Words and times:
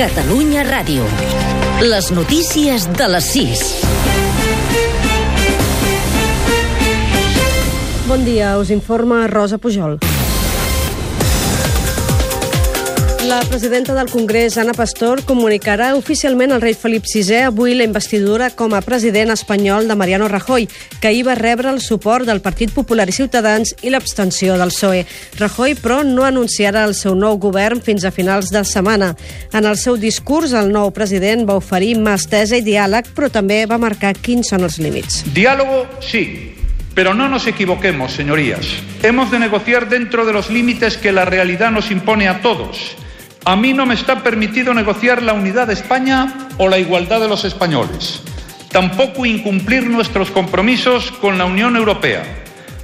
Catalunya 0.00 0.62
Ràdio. 0.64 1.04
Les 1.84 2.06
notícies 2.16 2.86
de 2.96 3.08
les 3.12 3.26
6. 3.34 3.64
Bon 8.08 8.24
dia, 8.24 8.54
us 8.56 8.72
informa 8.72 9.26
Rosa 9.28 9.60
Pujol. 9.60 9.98
La 13.30 13.42
presidenta 13.42 13.94
del 13.94 14.10
Congrés, 14.10 14.58
Anna 14.58 14.72
Pastor, 14.74 15.20
comunicarà 15.22 15.92
oficialment 15.94 16.50
al 16.50 16.60
rei 16.64 16.74
Felip 16.74 17.04
VI 17.06 17.44
avui 17.46 17.76
la 17.78 17.84
investidura 17.86 18.48
com 18.58 18.72
a 18.74 18.80
president 18.82 19.30
espanyol 19.30 19.86
de 19.86 19.94
Mariano 19.94 20.26
Rajoy, 20.26 20.66
que 20.98 21.06
ahir 21.06 21.28
va 21.28 21.36
rebre 21.38 21.70
el 21.70 21.78
suport 21.80 22.26
del 22.26 22.40
Partit 22.42 22.72
Popular 22.74 23.06
i 23.06 23.14
Ciutadans 23.14 23.70
i 23.86 23.92
l'abstenció 23.94 24.56
del 24.58 24.72
PSOE. 24.74 25.04
Rajoy, 25.38 25.76
però, 25.78 26.00
no 26.02 26.24
anunciarà 26.26 26.82
el 26.88 26.96
seu 26.98 27.14
nou 27.14 27.38
govern 27.38 27.78
fins 27.78 28.02
a 28.02 28.10
finals 28.10 28.50
de 28.50 28.64
setmana. 28.66 29.12
En 29.54 29.62
el 29.62 29.78
seu 29.78 29.94
discurs, 29.94 30.50
el 30.50 30.72
nou 30.74 30.90
president 30.90 31.46
va 31.46 31.60
oferir 31.62 32.00
mà 32.02 32.16
estesa 32.18 32.58
i 32.58 32.66
diàleg, 32.66 33.12
però 33.14 33.30
també 33.30 33.60
va 33.70 33.78
marcar 33.78 34.16
quins 34.18 34.50
són 34.50 34.66
els 34.66 34.80
límits. 34.82 35.22
Diálogo, 35.30 35.86
sí, 36.02 36.56
Pero 36.92 37.14
no 37.14 37.28
nos 37.28 37.46
equivoquemos, 37.46 38.10
señorías. 38.10 38.66
Hemos 39.04 39.30
de 39.30 39.38
negociar 39.38 39.88
dentro 39.88 40.26
de 40.26 40.32
los 40.32 40.50
límites 40.50 40.96
que 40.96 41.12
la 41.12 41.24
realidad 41.24 41.70
nos 41.70 41.92
impone 41.92 42.26
a 42.26 42.42
todos. 42.42 42.96
A 43.44 43.56
mí 43.56 43.72
no 43.72 43.86
me 43.86 43.94
está 43.94 44.22
permitido 44.22 44.74
negociar 44.74 45.22
la 45.22 45.32
unidad 45.32 45.66
de 45.66 45.72
España 45.72 46.48
o 46.58 46.68
la 46.68 46.78
igualdad 46.78 47.20
de 47.20 47.28
los 47.28 47.44
españoles. 47.44 48.22
Tampoco 48.70 49.24
incumplir 49.24 49.88
nuestros 49.88 50.30
compromisos 50.30 51.10
con 51.10 51.38
la 51.38 51.46
Unión 51.46 51.74
Europea. 51.74 52.22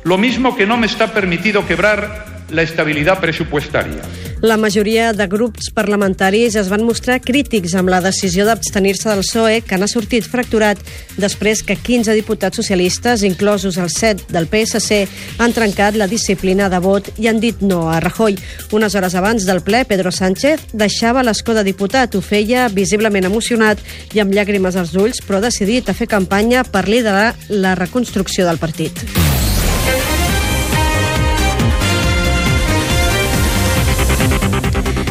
Lo 0.05 0.16
mismo 0.16 0.56
que 0.56 0.66
no 0.66 0.79
me 0.79 0.87
está 0.87 1.12
permitido 1.12 1.66
quebrar 1.66 2.27
la 2.51 2.62
estabilitat 2.62 3.20
pressupostària. 3.20 4.02
La 4.43 4.59
majoria 4.59 5.15
de 5.17 5.27
grups 5.33 5.71
parlamentaris 5.73 6.59
es 6.61 6.69
van 6.69 6.83
mostrar 6.85 7.23
crítics 7.25 7.73
amb 7.81 7.89
la 7.89 8.03
decisió 8.05 8.45
d'abstenir-se 8.45 9.09
del 9.09 9.23
PSOE, 9.24 9.63
que 9.65 9.79
n'ha 9.80 9.88
sortit 9.88 10.29
fracturat 10.29 10.77
després 11.16 11.63
que 11.65 11.79
15 11.80 12.13
diputats 12.19 12.60
socialistes, 12.60 13.25
inclosos 13.25 13.79
els 13.80 13.97
7 13.97 14.29
del 14.37 14.45
PSC, 14.52 15.07
han 15.41 15.57
trencat 15.57 15.97
la 15.97 16.09
disciplina 16.10 16.69
de 16.69 16.83
vot 16.85 17.09
i 17.16 17.30
han 17.33 17.41
dit 17.41 17.65
no 17.65 17.87
a 17.88 17.97
Rajoy. 18.05 18.37
Unes 18.77 18.95
hores 18.95 19.16
abans 19.16 19.49
del 19.49 19.65
ple, 19.65 19.87
Pedro 19.88 20.13
Sánchez 20.13 20.69
deixava 20.77 21.25
l'escó 21.25 21.57
de 21.57 21.65
diputat. 21.65 22.15
Ho 22.15 22.21
feia 22.21 22.69
visiblement 22.69 23.25
emocionat 23.25 23.80
i 24.13 24.21
amb 24.21 24.37
llàgrimes 24.37 24.77
als 24.77 24.93
ulls, 25.01 25.25
però 25.25 25.41
decidit 25.41 25.88
a 25.88 25.97
fer 25.97 26.13
campanya 26.13 26.66
per 26.69 26.91
liderar 26.93 27.32
la 27.49 27.75
reconstrucció 27.75 28.45
del 28.45 28.60
partit. 28.60 29.01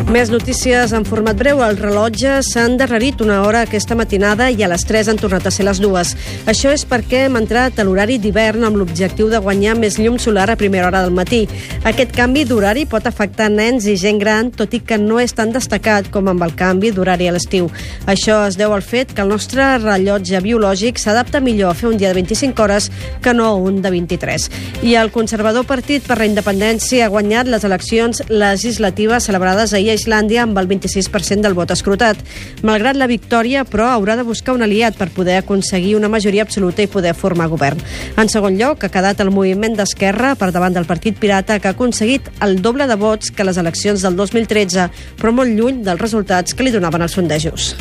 Més 0.05 0.29
notícies 0.29 0.91
en 0.93 1.01
format 1.01 1.33
breu. 1.33 1.63
El 1.65 1.79
rellotge 1.79 2.35
s'ha 2.45 2.67
endarrerit 2.69 3.23
una 3.25 3.39
hora 3.41 3.63
aquesta 3.65 3.95
matinada 3.97 4.51
i 4.53 4.61
a 4.61 4.67
les 4.69 4.83
3 4.85 5.07
han 5.09 5.17
tornat 5.17 5.47
a 5.49 5.51
ser 5.51 5.63
les 5.65 5.79
dues. 5.81 6.11
Això 6.45 6.69
és 6.69 6.83
perquè 6.85 7.23
hem 7.25 7.39
entrat 7.39 7.79
a 7.81 7.85
l'horari 7.87 8.19
d'hivern 8.21 8.67
amb 8.67 8.77
l'objectiu 8.77 9.31
de 9.33 9.39
guanyar 9.41 9.73
més 9.79 9.97
llum 9.97 10.19
solar 10.21 10.51
a 10.53 10.57
primera 10.61 10.91
hora 10.91 11.01
del 11.01 11.15
matí. 11.17 11.47
Aquest 11.89 12.13
canvi 12.13 12.43
d'horari 12.45 12.83
pot 12.85 13.07
afectar 13.09 13.47
nens 13.49 13.87
i 13.89 13.95
gent 13.97 14.21
gran, 14.21 14.51
tot 14.53 14.75
i 14.77 14.81
que 14.85 14.99
no 15.01 15.17
és 15.19 15.33
tan 15.33 15.55
destacat 15.55 16.11
com 16.13 16.29
amb 16.29 16.45
el 16.45 16.53
canvi 16.53 16.93
d'horari 16.93 17.31
a 17.31 17.33
l'estiu. 17.33 17.71
Això 18.05 18.43
es 18.45 18.59
deu 18.61 18.77
al 18.77 18.85
fet 18.85 19.15
que 19.15 19.25
el 19.25 19.33
nostre 19.33 19.71
rellotge 19.81 20.43
biològic 20.45 21.01
s'adapta 21.01 21.41
millor 21.41 21.73
a 21.73 21.79
fer 21.81 21.89
un 21.89 21.97
dia 21.97 22.13
de 22.13 22.19
25 22.21 22.61
hores 22.61 22.91
que 23.25 23.33
no 23.33 23.55
un 23.57 23.81
de 23.81 23.89
23. 23.89 24.47
I 24.85 24.95
el 25.01 25.09
conservador 25.09 25.65
Partit 25.65 26.05
per 26.05 26.21
la 26.21 26.29
Independència 26.29 27.09
ha 27.09 27.13
guanyat 27.17 27.49
les 27.49 27.65
eleccions 27.65 28.21
legislatives 28.29 29.31
celebrades 29.31 29.73
ahir 29.73 29.94
Islàndia 29.95 30.43
amb 30.43 30.57
el 30.61 30.67
26% 30.69 31.41
del 31.45 31.55
vot 31.57 31.71
escrutat. 31.73 32.19
Malgrat 32.67 32.99
la 32.99 33.07
victòria, 33.09 33.63
però, 33.65 33.89
haurà 33.93 34.17
de 34.19 34.27
buscar 34.27 34.55
un 34.55 34.65
aliat 34.65 34.97
per 34.99 35.09
poder 35.15 35.39
aconseguir 35.39 35.95
una 35.97 36.11
majoria 36.11 36.45
absoluta 36.45 36.83
i 36.83 36.91
poder 36.91 37.15
formar 37.15 37.49
govern. 37.51 37.81
En 38.17 38.31
segon 38.31 38.59
lloc, 38.59 38.83
ha 38.83 38.93
quedat 38.93 39.23
el 39.23 39.33
moviment 39.33 39.77
d'Esquerra 39.77 40.35
per 40.39 40.51
davant 40.55 40.75
del 40.75 40.89
Partit 40.89 41.17
Pirata, 41.19 41.59
que 41.59 41.71
ha 41.71 41.75
aconseguit 41.77 42.29
el 42.45 42.61
doble 42.61 42.87
de 42.87 42.99
vots 42.99 43.31
que 43.31 43.47
les 43.47 43.57
eleccions 43.57 44.05
del 44.05 44.19
2013, 44.19 44.89
però 45.21 45.33
molt 45.35 45.55
lluny 45.55 45.83
dels 45.85 46.01
resultats 46.01 46.53
que 46.53 46.67
li 46.67 46.75
donaven 46.75 47.07
els 47.07 47.17
sondejos. 47.17 47.73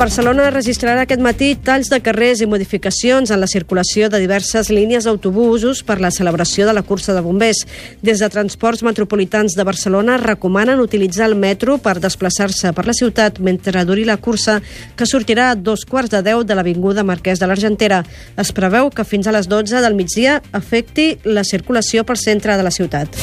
Barcelona 0.00 0.46
registrarà 0.48 1.02
aquest 1.04 1.20
matí 1.20 1.50
talls 1.60 1.90
de 1.92 1.98
carrers 2.00 2.40
i 2.40 2.46
modificacions 2.48 3.28
en 3.28 3.40
la 3.42 3.48
circulació 3.50 4.06
de 4.08 4.16
diverses 4.22 4.70
línies 4.72 5.04
d'autobusos 5.04 5.82
per 5.84 5.98
la 6.00 6.08
celebració 6.08 6.64
de 6.64 6.72
la 6.72 6.80
cursa 6.88 7.12
de 7.12 7.20
bombers. 7.20 7.66
Des 8.00 8.22
de 8.24 8.30
Transports 8.32 8.80
Metropolitans 8.86 9.52
de 9.58 9.66
Barcelona 9.68 10.16
recomanen 10.16 10.80
utilitzar 10.80 11.26
el 11.28 11.36
metro 11.36 11.76
per 11.84 11.98
desplaçar-se 12.00 12.72
per 12.72 12.86
la 12.88 12.96
ciutat 12.96 13.42
mentre 13.44 13.84
duri 13.84 14.06
la 14.08 14.16
cursa, 14.16 14.62
que 14.96 15.04
sortirà 15.04 15.50
a 15.50 15.58
dos 15.68 15.84
quarts 15.84 16.16
de 16.16 16.22
deu 16.24 16.46
de 16.48 16.56
l'Avinguda 16.56 17.04
Marquès 17.04 17.36
de 17.36 17.50
l'Argentera. 17.50 18.00
Es 18.40 18.54
preveu 18.56 18.88
que 18.88 19.04
fins 19.04 19.28
a 19.28 19.36
les 19.36 19.52
12 19.52 19.84
del 19.84 20.00
migdia 20.00 20.40
afecti 20.56 21.18
la 21.28 21.44
circulació 21.44 22.08
pel 22.08 22.16
centre 22.16 22.56
de 22.56 22.64
la 22.64 22.72
ciutat. 22.72 23.20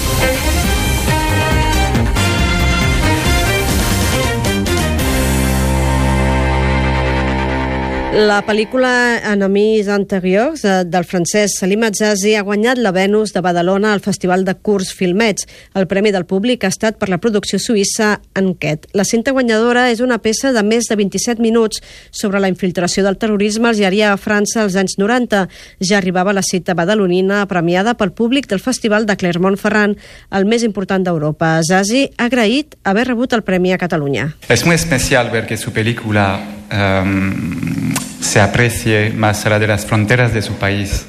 La 8.18 8.40
pel·lícula 8.42 9.20
Enemies 9.30 9.86
Anteriors 9.94 10.64
eh, 10.66 10.80
del 10.90 11.04
francès 11.06 11.60
Salim 11.60 11.84
Azazi 11.86 12.32
ha 12.34 12.42
guanyat 12.42 12.80
la 12.82 12.90
Venus 12.90 13.30
de 13.36 13.44
Badalona 13.46 13.92
al 13.94 14.02
Festival 14.02 14.42
de 14.42 14.56
Curs 14.58 14.90
Filmets. 14.98 15.46
El 15.78 15.86
premi 15.86 16.10
del 16.10 16.26
públic 16.26 16.66
ha 16.66 16.72
estat 16.74 16.98
per 16.98 17.12
la 17.14 17.20
producció 17.22 17.60
suïssa 17.62 18.16
Enquet. 18.34 18.88
La 18.98 19.06
cinta 19.06 19.36
guanyadora 19.38 19.92
és 19.94 20.02
una 20.02 20.18
peça 20.18 20.50
de 20.50 20.66
més 20.66 20.90
de 20.90 20.98
27 20.98 21.46
minuts 21.46 21.84
sobre 22.10 22.42
la 22.42 22.50
infiltració 22.50 23.06
del 23.06 23.22
terrorisme 23.22 23.70
algerià 23.70 24.16
a 24.16 24.18
França 24.18 24.64
als 24.64 24.80
anys 24.82 24.98
90. 24.98 25.46
Ja 25.86 26.02
arribava 26.02 26.34
la 26.34 26.42
cita 26.42 26.74
badalonina 26.74 27.46
premiada 27.46 27.94
pel 28.02 28.16
públic 28.18 28.50
del 28.50 28.66
Festival 28.66 29.06
de 29.06 29.14
Clermont-Ferrand, 29.14 29.94
el 30.34 30.50
més 30.50 30.66
important 30.66 31.06
d'Europa. 31.06 31.60
Azazi 31.62 32.08
ha 32.18 32.32
agraït 32.32 32.80
haver 32.82 33.12
rebut 33.14 33.38
el 33.38 33.46
premi 33.46 33.78
a 33.78 33.78
Catalunya. 33.78 34.32
Es 34.50 34.66
muy 34.66 34.74
especial 34.74 35.30
ver 35.30 35.46
que 35.46 35.56
su 35.56 35.72
película 35.72 36.42
um, 36.72 37.94
se 38.20 38.40
aprecie 38.40 39.12
más 39.12 39.46
allá 39.46 39.60
de 39.60 39.68
las 39.68 39.86
fronteras 39.86 40.34
de 40.34 40.42
su 40.42 40.54
país. 40.56 41.06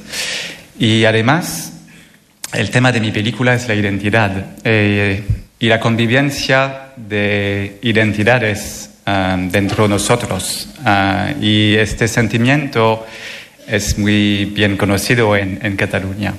Y 0.79 1.05
además, 1.05 1.73
el 2.53 2.71
tema 2.71 2.93
de 2.93 3.01
mi 3.01 3.11
película 3.11 3.55
es 3.55 3.69
la 3.69 3.75
identidad 3.75 4.57
eh, 4.65 5.23
y 5.59 5.69
la 5.69 5.81
convivencia 5.81 6.93
de 6.97 7.79
identidades 7.83 8.91
um, 9.07 9.51
dentro 9.51 9.85
de 9.85 9.91
nosotros. 9.91 10.69
Uh, 10.85 11.43
y 11.43 11.75
este 11.75 12.09
sentimiento 12.09 13.07
es 13.67 13.99
muy 13.99 14.47
bien 14.47 14.77
conocido 14.77 15.37
en, 15.37 15.59
en 15.63 15.77
Cataluña. 15.77 16.35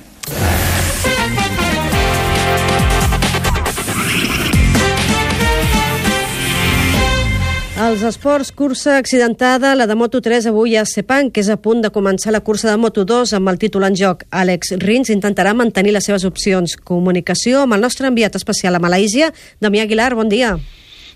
Els 7.90 8.04
esports, 8.06 8.52
cursa 8.54 9.00
accidentada, 9.00 9.72
la 9.74 9.88
de 9.90 9.96
Moto3 9.98 10.46
avui 10.52 10.76
a 10.78 10.84
Sepang, 10.86 11.32
que 11.34 11.42
és 11.42 11.48
a 11.50 11.56
punt 11.58 11.82
de 11.82 11.90
començar 11.90 12.30
la 12.30 12.44
cursa 12.46 12.70
de 12.70 12.78
Moto2 12.78 13.34
amb 13.34 13.50
el 13.50 13.58
títol 13.58 13.88
en 13.88 13.98
joc. 13.98 14.28
Àlex 14.30 14.76
Rins 14.84 15.10
intentarà 15.10 15.56
mantenir 15.58 15.96
les 15.96 16.06
seves 16.06 16.28
opcions. 16.30 16.78
Comunicació 16.78 17.64
amb 17.66 17.80
el 17.80 17.82
nostre 17.82 18.12
enviat 18.12 18.38
especial 18.38 18.78
a 18.78 18.84
Malàisia, 18.84 19.32
Damià 19.58 19.90
Aguilar, 19.90 20.14
bon 20.14 20.30
dia. 20.30 20.60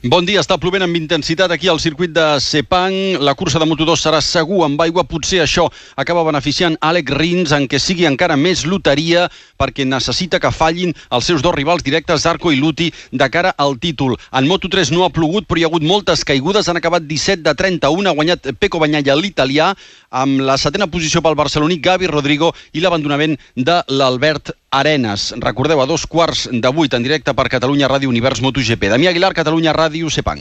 Bon 0.04 0.26
dia, 0.28 0.42
està 0.42 0.58
plovent 0.60 0.84
amb 0.84 0.98
intensitat 1.00 1.54
aquí 1.56 1.70
al 1.72 1.78
circuit 1.80 2.12
de 2.12 2.26
Sepang. 2.44 3.22
La 3.24 3.32
cursa 3.40 3.56
de 3.62 3.64
Moto2 3.70 3.96
serà 4.02 4.18
segur 4.20 4.66
amb 4.66 4.82
aigua. 4.84 5.06
Potser 5.08 5.40
això 5.40 5.70
acaba 5.96 6.26
beneficiant 6.28 6.76
Àlex 6.84 7.14
Rins 7.16 7.54
en 7.56 7.70
què 7.72 7.80
sigui 7.80 8.04
encara 8.10 8.36
més 8.36 8.66
loteria 8.68 9.30
perquè 9.56 9.86
necessita 9.88 10.42
que 10.44 10.52
fallin 10.52 10.92
els 11.08 11.30
seus 11.32 11.40
dos 11.40 11.56
rivals 11.56 11.86
directes, 11.88 12.26
Zarco 12.26 12.52
i 12.52 12.60
Luti, 12.60 12.90
de 13.14 13.30
cara 13.32 13.54
al 13.56 13.78
títol. 13.80 14.18
En 14.36 14.44
Moto3 14.44 14.92
no 14.92 15.06
ha 15.06 15.14
plogut, 15.16 15.48
però 15.48 15.62
hi 15.62 15.64
ha 15.64 15.70
hagut 15.72 15.88
moltes 15.88 16.26
caigudes. 16.28 16.68
Han 16.68 16.82
acabat 16.82 17.08
17 17.08 17.40
de 17.48 17.56
31. 17.64 18.04
Ha 18.12 18.18
guanyat 18.20 18.52
Peco 18.60 18.84
Banyalla, 18.84 19.16
l'italià, 19.16 19.70
amb 20.12 20.44
la 20.44 20.60
setena 20.60 20.90
posició 20.92 21.24
pel 21.24 21.40
barceloní 21.40 21.80
Gavi 21.80 22.12
Rodrigo 22.12 22.52
i 22.76 22.84
l'abandonament 22.84 23.40
de 23.56 23.80
l'Albert 23.88 24.52
Arenas. 24.74 25.32
Recordeu, 25.38 25.80
a 25.80 25.88
dos 25.88 26.08
quarts 26.10 26.48
de 26.52 26.70
vuit 26.74 26.94
en 26.94 27.04
directe 27.06 27.32
per 27.38 27.48
Catalunya 27.48 27.88
Ràdio 27.88 28.10
Univers 28.10 28.42
MotoGP. 28.42 28.90
Damià 28.90 29.14
Aguilar, 29.14 29.32
Catalunya 29.38 29.74
Ràdio, 29.94 30.10
Sepang. 30.10 30.40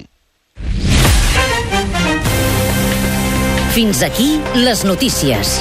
Fins 3.75 4.01
aquí 4.01 4.41
les 4.57 4.81
notícies. 4.89 5.59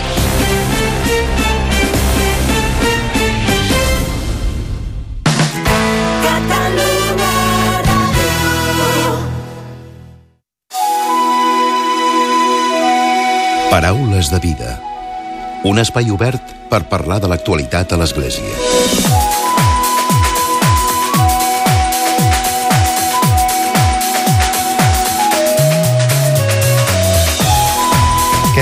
Paraules 13.68 14.32
de 14.32 14.40
vida. 14.40 14.80
Un 15.68 15.84
espai 15.84 16.08
obert 16.16 16.56
per 16.72 16.86
parlar 16.88 17.20
de 17.20 17.28
l'actualitat 17.28 17.92
a 17.92 18.00
l'Església. 18.00 19.11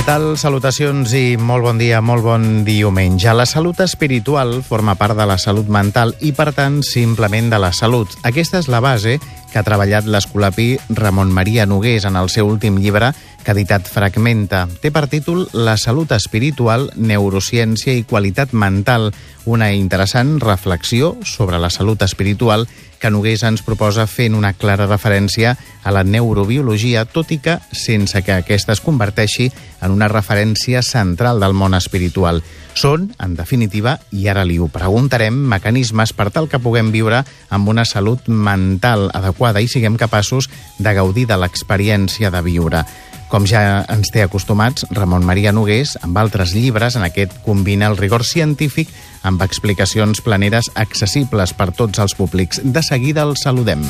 Tal? 0.05 0.35
Salutacions 0.37 1.11
i 1.17 1.33
molt 1.35 1.63
bon 1.65 1.79
dia, 1.81 1.97
molt 1.99 2.23
bon 2.23 2.43
diumenge. 2.63 3.31
La 3.33 3.47
salut 3.49 3.79
espiritual 3.81 4.59
forma 4.63 4.93
part 4.95 5.17
de 5.17 5.25
la 5.25 5.37
salut 5.41 5.67
mental 5.67 6.13
i, 6.21 6.29
per 6.37 6.51
tant, 6.53 6.77
simplement 6.85 7.49
de 7.49 7.59
la 7.59 7.71
salut. 7.73 8.13
Aquesta 8.23 8.61
és 8.61 8.69
la 8.69 8.79
base 8.85 9.17
que 9.19 9.57
ha 9.59 9.65
treballat 9.65 10.05
l'escolapi 10.05 10.77
Ramon 10.93 11.33
Maria 11.33 11.65
Nogués 11.65 12.05
en 12.05 12.19
el 12.19 12.29
seu 12.29 12.47
últim 12.47 12.77
llibre 12.77 13.11
que 13.43 13.51
ha 13.51 13.55
editat 13.57 13.89
Fragmenta. 13.89 14.67
Té 14.79 14.91
per 14.93 15.07
títol 15.09 15.47
La 15.53 15.75
salut 15.81 16.13
espiritual, 16.13 16.91
neurociència 16.95 17.95
i 17.97 18.05
qualitat 18.05 18.53
mental, 18.53 19.09
una 19.49 19.71
interessant 19.73 20.37
reflexió 20.43 21.15
sobre 21.25 21.57
la 21.57 21.73
salut 21.73 22.05
espiritual 22.05 22.67
que 22.99 23.09
Nogués 23.09 23.43
ens 23.47 23.63
proposa 23.65 24.05
fent 24.07 24.35
una 24.35 24.51
clara 24.53 24.85
referència 24.87 25.55
a 25.83 25.93
la 25.95 26.03
neurobiologia, 26.03 27.05
tot 27.07 27.31
i 27.31 27.39
que 27.41 27.57
sense 27.71 28.21
que 28.21 28.35
aquesta 28.35 28.75
es 28.75 28.83
converteixi 28.83 29.49
en 29.81 29.95
una 29.95 30.09
referència 30.11 30.83
central 30.83 31.39
del 31.39 31.55
món 31.55 31.73
espiritual. 31.73 32.43
Són, 32.75 33.09
en 33.19 33.35
definitiva, 33.35 33.97
i 34.11 34.27
ara 34.31 34.45
li 34.45 34.59
ho 34.59 34.69
preguntarem, 34.71 35.35
mecanismes 35.51 36.13
per 36.13 36.29
tal 36.35 36.47
que 36.51 36.61
puguem 36.61 36.91
viure 36.93 37.23
amb 37.49 37.71
una 37.71 37.87
salut 37.87 38.27
mental 38.27 39.09
adequada 39.15 39.63
i 39.63 39.67
siguem 39.71 39.97
capaços 39.97 40.51
de 40.77 40.93
gaudir 40.93 41.25
de 41.27 41.39
l'experiència 41.39 42.31
de 42.31 42.43
viure. 42.45 42.83
Com 43.29 43.45
ja 43.45 43.83
ens 43.93 44.09
té 44.09 44.23
acostumats, 44.25 44.87
Ramon 44.89 45.21
Maria 45.21 45.51
Nogués, 45.53 45.93
amb 46.01 46.17
altres 46.17 46.55
llibres, 46.57 46.95
en 46.97 47.05
aquest 47.05 47.35
combina 47.45 47.85
el 47.85 47.97
rigor 47.97 48.25
científic 48.25 48.89
amb 49.23 49.41
explicacions 49.45 50.21
planeres 50.25 50.71
accessibles 50.75 51.53
per 51.53 51.71
tots 51.75 51.99
els 51.99 52.15
públics. 52.15 52.61
De 52.63 52.83
seguida 52.85 53.27
el 53.27 53.37
saludem. 53.37 53.85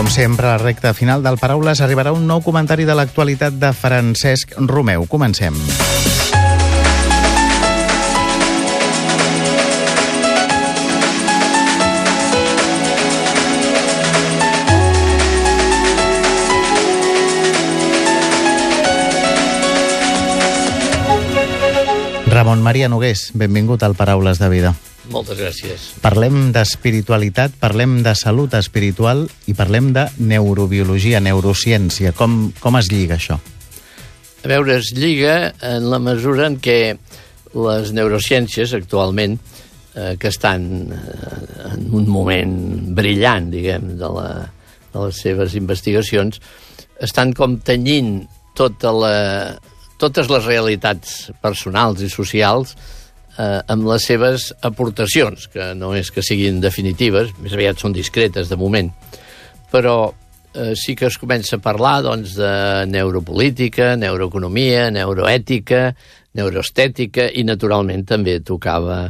Com 0.00 0.08
sempre, 0.08 0.46
a 0.46 0.54
la 0.54 0.58
recta 0.62 0.94
final 0.96 1.20
del 1.20 1.36
Paraules 1.36 1.82
arribarà 1.84 2.14
un 2.16 2.24
nou 2.24 2.40
comentari 2.40 2.86
de 2.88 2.96
l'actualitat 2.96 3.60
de 3.60 3.74
Francesc 3.76 4.56
Romeu. 4.56 5.04
Comencem. 5.12 5.60
Ramon 22.40 22.62
Maria 22.64 22.88
Nogués, 22.88 23.34
benvingut 23.36 23.82
al 23.84 23.92
Paraules 23.92 24.38
de 24.40 24.46
Vida. 24.48 24.70
Moltes 25.12 25.36
gràcies. 25.36 25.82
Parlem 26.00 26.54
d'espiritualitat, 26.54 27.52
parlem 27.60 27.98
de 28.00 28.14
salut 28.16 28.54
espiritual 28.56 29.26
i 29.44 29.52
parlem 29.58 29.90
de 29.92 30.06
neurobiologia, 30.24 31.20
neurociència. 31.20 32.14
Com, 32.16 32.46
com 32.56 32.80
es 32.80 32.88
lliga 32.88 33.18
això? 33.18 33.36
A 34.40 34.48
veure, 34.48 34.78
es 34.80 34.88
lliga 34.96 35.50
en 35.68 35.90
la 35.92 36.00
mesura 36.00 36.48
en 36.48 36.56
què 36.64 36.78
les 37.60 37.92
neurociències 37.92 38.72
actualment, 38.78 39.36
eh, 39.92 40.14
que 40.16 40.32
estan 40.32 40.64
eh, 40.96 41.40
en 41.74 41.90
un 41.92 42.08
moment 42.08 42.56
brillant, 42.96 43.52
diguem, 43.52 43.98
de, 44.00 44.14
la, 44.16 44.30
de 44.94 45.08
les 45.10 45.20
seves 45.28 45.60
investigacions, 45.60 46.40
estan 47.04 47.36
com 47.36 47.60
tenyint 47.60 48.22
tota 48.56 48.96
la, 48.96 49.18
totes 50.00 50.30
les 50.32 50.46
realitats 50.48 51.30
personals 51.42 52.02
i 52.02 52.08
socials 52.12 52.74
eh, 53.36 53.60
amb 53.70 53.86
les 53.90 54.06
seves 54.08 54.50
aportacions, 54.66 55.48
que 55.52 55.72
no 55.78 55.92
és 55.98 56.10
que 56.14 56.24
siguin 56.24 56.60
definitives, 56.62 57.34
més 57.40 57.54
aviat 57.56 57.80
són 57.80 57.96
discretes 57.96 58.50
de 58.50 58.58
moment, 58.60 58.90
però 59.70 59.96
eh, 60.54 60.72
sí 60.76 60.96
que 60.98 61.10
es 61.10 61.18
comença 61.20 61.58
a 61.58 61.64
parlar 61.64 62.00
doncs, 62.06 62.36
de 62.38 62.86
neuropolítica, 62.90 63.94
neuroeconomia, 64.00 64.88
neuroètica, 64.94 65.90
neuroestètica 66.38 67.28
i 67.34 67.44
naturalment 67.46 68.06
també 68.06 68.38
tocava 68.46 69.02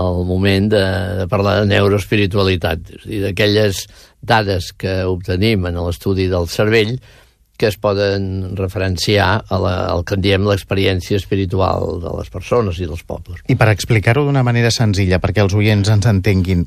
el 0.00 0.22
moment 0.26 0.70
de, 0.72 0.84
de 1.20 1.26
parlar 1.30 1.58
de 1.60 1.68
neuroespiritualitat, 1.74 2.94
és 2.96 3.04
a 3.04 3.10
dir, 3.10 3.20
d'aquelles 3.26 3.84
dades 4.24 4.72
que 4.80 5.02
obtenim 5.06 5.68
en 5.68 5.76
l'estudi 5.84 6.26
del 6.32 6.48
cervell 6.48 6.96
que 7.56 7.68
es 7.70 7.76
poden 7.78 8.56
referenciar 8.58 9.44
a 9.48 9.58
la, 9.62 9.74
al 9.92 10.02
que 10.06 10.16
en 10.18 10.24
diem 10.24 10.46
l'experiència 10.48 11.18
espiritual 11.20 12.00
de 12.02 12.14
les 12.18 12.30
persones 12.32 12.80
i 12.82 12.88
dels 12.88 13.04
pobles. 13.06 13.44
I 13.46 13.56
per 13.58 13.70
explicar-ho 13.70 14.24
d'una 14.26 14.42
manera 14.46 14.72
senzilla, 14.74 15.20
perquè 15.22 15.44
els 15.44 15.54
oients 15.54 15.90
ens 15.92 16.08
entenguin, 16.10 16.64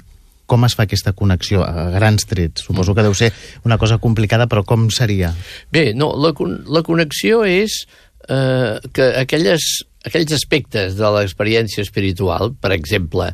com 0.47 0.63
es 0.63 0.77
fa 0.79 0.85
aquesta 0.87 1.11
connexió 1.11 1.65
a 1.67 1.89
grans 1.91 2.23
trets? 2.29 2.63
Suposo 2.63 2.95
que 2.95 3.03
deu 3.03 3.15
ser 3.17 3.33
una 3.67 3.77
cosa 3.77 3.99
complicada, 3.99 4.47
però 4.47 4.63
com 4.63 4.87
seria? 4.95 5.33
Bé, 5.75 5.91
no, 5.93 6.13
la, 6.15 6.31
la 6.71 6.83
connexió 6.87 7.43
és 7.43 7.81
eh, 8.29 8.79
que 8.95 9.09
aquelles, 9.19 9.67
aquells 10.07 10.37
aspectes 10.39 10.95
de 10.95 11.11
l'experiència 11.17 11.83
espiritual, 11.83 12.55
per 12.55 12.71
exemple, 12.77 13.33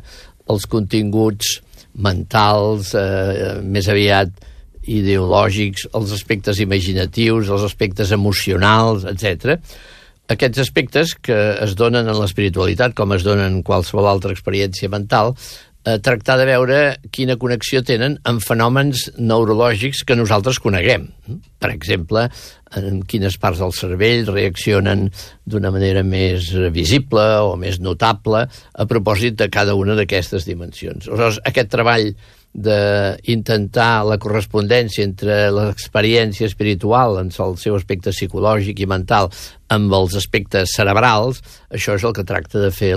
els 0.50 0.66
continguts 0.66 1.60
mentals, 1.94 2.90
eh, 2.98 3.60
més 3.62 3.86
aviat 3.88 4.34
ideològics, 4.86 5.88
els 5.94 6.14
aspectes 6.16 6.60
imaginatius, 6.62 7.50
els 7.52 7.66
aspectes 7.66 8.12
emocionals, 8.14 9.06
etc. 9.10 9.58
Aquests 10.32 10.62
aspectes 10.62 11.14
que 11.20 11.36
es 11.64 11.74
donen 11.76 12.08
en 12.08 12.18
l'espiritualitat, 12.20 12.94
com 12.96 13.12
es 13.12 13.24
donen 13.26 13.58
en 13.58 13.62
qualsevol 13.66 14.08
altra 14.08 14.32
experiència 14.32 14.88
mental, 14.92 15.34
eh, 15.84 15.98
tractar 15.98 16.38
de 16.40 16.46
veure 16.48 16.78
quina 17.12 17.36
connexió 17.40 17.82
tenen 17.84 18.16
amb 18.24 18.42
fenòmens 18.44 19.10
neurològics 19.18 20.04
que 20.08 20.16
nosaltres 20.16 20.60
coneguem. 20.64 21.10
Per 21.60 21.70
exemple, 21.70 22.28
en 22.80 23.02
quines 23.08 23.36
parts 23.40 23.60
del 23.62 23.72
cervell 23.76 24.26
reaccionen 24.30 25.08
d'una 25.44 25.70
manera 25.74 26.02
més 26.06 26.52
visible 26.74 27.24
o 27.48 27.56
més 27.60 27.80
notable 27.80 28.46
a 28.46 28.86
propòsit 28.90 29.36
de 29.40 29.50
cada 29.52 29.74
una 29.78 29.94
d'aquestes 29.98 30.46
dimensions. 30.48 31.08
Aleshores, 31.08 31.40
aquest 31.44 31.70
treball 31.74 32.14
d'intentar 32.54 34.04
la 34.06 34.14
correspondència 34.22 35.02
entre 35.02 35.50
l'experiència 35.50 36.46
espiritual 36.46 37.18
en 37.18 37.32
el 37.34 37.56
seu 37.58 37.74
aspecte 37.74 38.14
psicològic 38.14 38.78
i 38.78 38.86
mental 38.86 39.26
amb 39.74 39.90
els 39.98 40.14
aspectes 40.14 40.70
cerebrals, 40.76 41.42
això 41.74 41.94
és 41.98 42.04
el 42.06 42.14
que 42.14 42.22
tracta 42.22 42.62
de 42.62 42.70
fer 42.70 42.94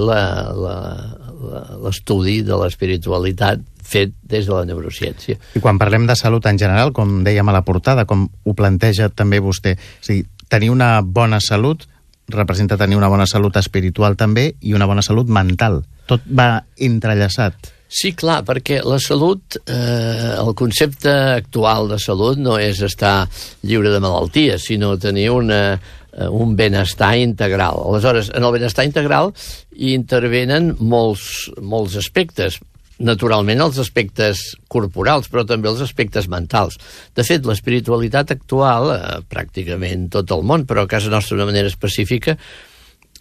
l'estudi 1.82 2.46
de 2.46 2.56
l'espiritualitat 2.62 3.60
fet 3.88 4.14
des 4.28 4.48
de 4.48 4.54
la 4.54 4.66
neurociència. 4.68 5.38
I 5.56 5.64
quan 5.64 5.80
parlem 5.80 6.08
de 6.10 6.16
salut 6.20 6.46
en 6.50 6.60
general, 6.60 6.94
com 6.96 7.22
dèiem 7.24 7.48
a 7.48 7.56
la 7.56 7.64
portada, 7.68 8.06
com 8.06 8.28
ho 8.28 8.58
planteja 8.58 9.10
també 9.10 9.40
vostè, 9.44 9.78
és 9.78 10.12
dir, 10.12 10.24
tenir 10.52 10.72
una 10.74 10.98
bona 11.02 11.40
salut 11.44 11.88
representa 12.28 12.78
tenir 12.78 12.98
una 12.98 13.08
bona 13.08 13.26
salut 13.28 13.56
espiritual 13.56 14.18
també 14.20 14.50
i 14.62 14.74
una 14.76 14.86
bona 14.86 15.02
salut 15.02 15.30
mental. 15.32 15.82
Tot 16.08 16.24
va 16.28 16.66
entrellaçat. 16.84 17.74
Sí, 17.88 18.12
clar, 18.20 18.42
perquè 18.44 18.82
la 18.84 18.98
salut, 19.00 19.56
eh, 19.64 20.36
el 20.36 20.54
concepte 20.60 21.12
actual 21.38 21.88
de 21.88 22.00
salut 22.04 22.38
no 22.38 22.58
és 22.60 22.82
estar 22.84 23.30
lliure 23.64 23.94
de 23.94 24.02
malalties, 24.04 24.66
sinó 24.68 24.98
tenir 25.00 25.30
una, 25.32 25.80
eh, 26.12 26.28
un 26.28 26.56
benestar 26.58 27.16
integral. 27.18 27.80
Aleshores, 27.88 28.30
en 28.36 28.44
el 28.44 28.52
benestar 28.52 28.84
integral 28.84 29.34
hi 29.72 29.94
intervenen 29.94 30.76
molts, 30.80 31.50
molts 31.62 31.96
aspectes, 31.96 32.60
naturalment 33.00 33.62
els 33.62 33.78
aspectes 33.82 34.42
corporals, 34.72 35.30
però 35.30 35.46
també 35.48 35.70
els 35.70 35.84
aspectes 35.86 36.28
mentals. 36.32 36.80
De 37.16 37.26
fet, 37.28 37.46
l'espiritualitat 37.46 38.34
actual, 38.34 38.92
eh, 38.96 39.20
pràcticament 39.30 40.10
tot 40.14 40.32
el 40.32 40.44
món, 40.44 40.66
però 40.66 40.84
a 40.84 40.92
casa 40.92 41.14
nostra 41.14 41.36
d'una 41.36 41.52
manera 41.52 41.68
específica, 41.68 42.38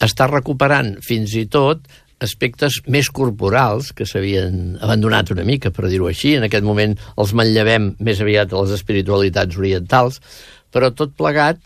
està 0.00 0.28
recuperant 0.28 0.96
fins 1.04 1.34
i 1.36 1.46
tot 1.46 1.86
aspectes 2.20 2.80
més 2.88 3.10
corporals 3.12 3.92
que 3.92 4.06
s'havien 4.08 4.78
abandonat 4.80 5.30
una 5.34 5.44
mica, 5.44 5.70
per 5.70 5.90
dir-ho 5.90 6.08
així. 6.08 6.34
En 6.36 6.46
aquest 6.46 6.64
moment 6.64 6.96
els 7.16 7.34
manllevem 7.36 7.94
més 8.00 8.20
aviat 8.24 8.52
a 8.52 8.62
les 8.62 8.72
espiritualitats 8.78 9.56
orientals, 9.56 10.20
però 10.72 10.92
tot 10.96 11.12
plegat 11.16 11.60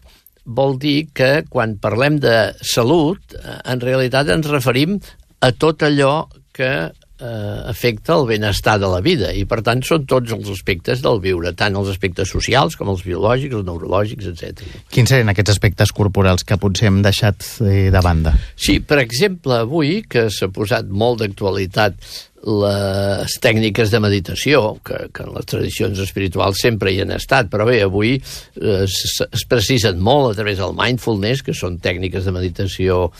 vol 0.44 0.76
dir 0.82 1.10
que 1.14 1.44
quan 1.50 1.76
parlem 1.78 2.18
de 2.18 2.52
salut, 2.62 3.20
eh, 3.34 3.58
en 3.64 3.80
realitat 3.80 4.28
ens 4.28 4.50
referim 4.50 4.98
a 5.40 5.52
tot 5.52 5.82
allò 5.86 6.26
que 6.52 6.90
eh, 7.20 7.70
afecta 7.70 8.16
el 8.16 8.26
benestar 8.28 8.78
de 8.80 8.88
la 8.90 9.00
vida 9.04 9.30
i 9.36 9.44
per 9.48 9.60
tant 9.66 9.82
són 9.86 10.06
tots 10.10 10.32
els 10.34 10.48
aspectes 10.52 11.02
del 11.04 11.20
viure, 11.22 11.52
tant 11.56 11.76
els 11.78 11.92
aspectes 11.92 12.32
socials 12.32 12.78
com 12.80 12.90
els 12.92 13.04
biològics, 13.06 13.54
els 13.60 13.66
neurològics, 13.68 14.30
etc. 14.32 14.64
Quins 14.92 15.12
serien 15.12 15.32
aquests 15.32 15.54
aspectes 15.56 15.92
corporals 15.96 16.46
que 16.46 16.58
potser 16.60 16.90
hem 16.90 17.02
deixat 17.04 17.46
eh, 17.66 17.88
de 17.92 18.02
banda? 18.04 18.34
Sí, 18.56 18.80
per 18.80 19.00
exemple, 19.04 19.60
avui 19.66 20.00
que 20.08 20.28
s'ha 20.32 20.50
posat 20.52 20.90
molt 20.90 21.22
d'actualitat 21.22 22.00
les 22.40 23.34
tècniques 23.44 23.90
de 23.92 24.00
meditació, 24.00 24.62
que, 24.84 25.02
que 25.12 25.26
en 25.26 25.34
les 25.34 25.48
tradicions 25.48 25.98
espirituals 26.00 26.62
sempre 26.62 26.92
hi 26.92 27.02
han 27.02 27.12
estat, 27.12 27.50
però 27.52 27.66
bé, 27.68 27.82
avui 27.84 28.14
eh, 28.16 28.78
es, 28.86 28.96
es 29.26 29.44
precisen 29.48 30.00
molt 30.00 30.32
a 30.32 30.38
través 30.40 30.60
del 30.62 30.72
mindfulness, 30.76 31.44
que 31.44 31.56
són 31.56 31.78
tècniques 31.84 32.24
de 32.24 32.32
meditació 32.32 33.10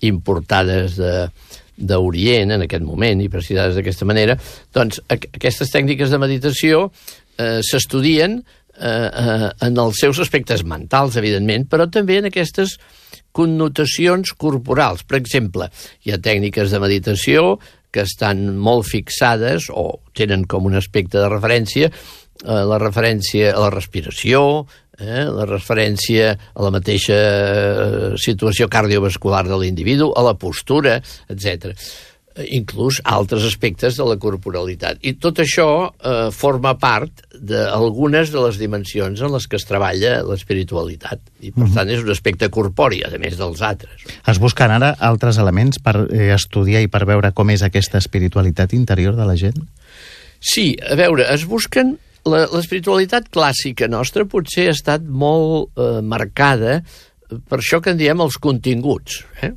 importades 0.00 0.96
de, 0.96 1.28
d'Orient 1.80 2.54
en 2.56 2.66
aquest 2.66 2.84
moment 2.84 3.22
i 3.22 3.30
precisades 3.32 3.78
d'aquesta 3.78 4.08
manera, 4.08 4.36
doncs 4.76 5.00
aquestes 5.08 5.72
tècniques 5.72 6.12
de 6.12 6.20
meditació 6.20 6.86
eh, 7.40 7.60
s'estudien 7.66 8.38
eh, 8.40 8.86
eh, 8.86 9.50
en 9.66 9.80
els 9.80 10.00
seus 10.00 10.20
aspectes 10.22 10.64
mentals, 10.64 11.18
evidentment, 11.20 11.66
però 11.70 11.88
també 11.90 12.20
en 12.20 12.30
aquestes 12.30 12.76
connotacions 13.32 14.32
corporals. 14.34 15.04
Per 15.06 15.20
exemple, 15.20 15.70
hi 16.04 16.14
ha 16.14 16.22
tècniques 16.22 16.72
de 16.72 16.80
meditació 16.82 17.58
que 17.90 18.04
estan 18.06 18.56
molt 18.58 18.86
fixades 18.86 19.68
o 19.74 20.00
tenen 20.14 20.46
com 20.50 20.68
un 20.68 20.78
aspecte 20.78 21.18
de 21.18 21.30
referència 21.30 21.90
eh, 21.90 22.62
la 22.72 22.78
referència 22.82 23.54
a 23.54 23.66
la 23.66 23.72
respiració, 23.74 24.66
eh, 25.00 25.24
la 25.32 25.48
referència 25.48 26.34
a 26.36 26.62
la 26.64 26.70
mateixa 26.74 27.16
eh, 27.16 28.12
situació 28.20 28.68
cardiovascular 28.70 29.46
de 29.48 29.58
l'individu, 29.60 30.12
a 30.16 30.24
la 30.26 30.36
postura, 30.38 31.00
etc 31.32 31.72
eh, 32.36 32.46
inclús 32.56 33.00
altres 33.04 33.44
aspectes 33.48 33.96
de 33.98 34.06
la 34.06 34.16
corporalitat. 34.20 35.00
I 35.02 35.16
tot 35.22 35.40
això 35.42 35.68
eh, 35.88 36.28
forma 36.34 36.76
part 36.78 37.24
d'algunes 37.34 38.30
de 38.30 38.44
les 38.44 38.60
dimensions 38.60 39.24
en 39.24 39.34
les 39.34 39.48
que 39.48 39.58
es 39.58 39.66
treballa 39.66 40.20
l'espiritualitat. 40.28 41.22
I, 41.40 41.50
per 41.50 41.62
uh 41.62 41.64
mhm. 41.64 41.70
-huh. 41.70 41.74
tant, 41.74 41.90
és 41.90 42.04
un 42.04 42.10
aspecte 42.10 42.48
corpori, 42.48 43.02
a 43.02 43.10
més 43.18 43.36
dels 43.36 43.62
altres. 43.62 44.06
Es 44.26 44.38
busquen 44.38 44.70
ara 44.70 44.94
altres 44.98 45.38
elements 45.38 45.78
per 45.78 46.06
eh, 46.10 46.34
estudiar 46.34 46.82
i 46.82 46.88
per 46.88 47.06
veure 47.06 47.32
com 47.32 47.50
és 47.50 47.62
aquesta 47.62 47.98
espiritualitat 47.98 48.72
interior 48.72 49.16
de 49.16 49.24
la 49.24 49.36
gent? 49.36 49.58
Sí, 50.40 50.76
a 50.80 50.94
veure, 50.94 51.26
es 51.34 51.44
busquen 51.44 51.98
l'espiritualitat 52.28 53.30
clàssica 53.32 53.88
nostra 53.88 54.26
potser 54.28 54.68
ha 54.68 54.74
estat 54.76 55.06
molt 55.06 55.70
eh, 55.78 56.00
marcada 56.02 56.80
per 57.30 57.60
això 57.60 57.80
que 57.82 57.94
en 57.94 58.00
diem 58.00 58.20
els 58.24 58.38
continguts. 58.42 59.22
Eh? 59.44 59.52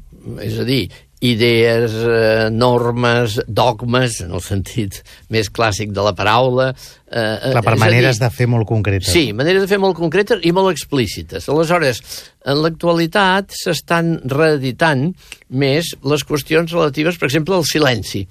És 0.46 0.60
a 0.62 0.66
dir, 0.68 0.86
idees, 1.24 1.94
eh, 1.94 2.50
normes, 2.52 3.40
dogmes, 3.48 4.20
en 4.26 4.34
el 4.36 4.44
sentit 4.44 5.00
més 5.32 5.50
clàssic 5.52 5.94
de 5.96 6.04
la 6.04 6.14
paraula. 6.16 6.70
Eh, 7.08 7.52
Clar, 7.54 7.64
per 7.64 7.78
maneres 7.80 8.20
dir, 8.20 8.26
de 8.26 8.32
fer 8.36 8.48
molt 8.52 8.68
concretes. 8.68 9.12
Sí, 9.12 9.32
maneres 9.34 9.64
de 9.64 9.72
fer 9.72 9.80
molt 9.80 9.98
concretes 9.98 10.44
i 10.44 10.52
molt 10.52 10.74
explícites. 10.74 11.48
Aleshores, 11.50 12.04
en 12.46 12.60
l'actualitat 12.64 13.56
s'estan 13.56 14.18
reeditant 14.26 15.10
més 15.50 15.94
les 16.04 16.28
qüestions 16.28 16.76
relatives, 16.76 17.18
per 17.18 17.32
exemple, 17.32 17.56
al 17.56 17.68
silenci. 17.68 18.28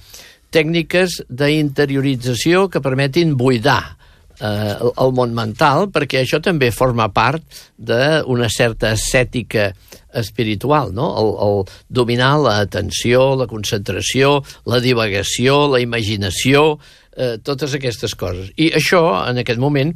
Tècniques 0.53 1.23
d'interiorització 1.33 2.69
que 2.69 2.85
permetin 2.85 3.37
buidar 3.41 3.97
eh, 4.43 4.75
el 4.83 5.15
món 5.17 5.35
mental, 5.37 5.89
perquè 5.95 6.23
això 6.23 6.41
també 6.43 6.73
forma 6.75 7.09
part 7.15 7.45
d'una 7.79 8.51
certa 8.53 8.93
ascètica 8.97 9.71
espiritual, 10.19 10.93
no? 10.93 11.09
El, 11.21 11.31
el 11.47 11.63
dominar 11.89 12.35
l'atenció, 12.43 13.33
la 13.39 13.49
concentració, 13.51 14.41
la 14.69 14.83
divagació, 14.85 15.65
la 15.73 15.81
imaginació, 15.85 16.77
eh, 17.17 17.37
totes 17.45 17.79
aquestes 17.79 18.17
coses. 18.19 18.53
I 18.57 18.73
això, 18.79 19.03
en 19.29 19.41
aquest 19.43 19.63
moment, 19.63 19.95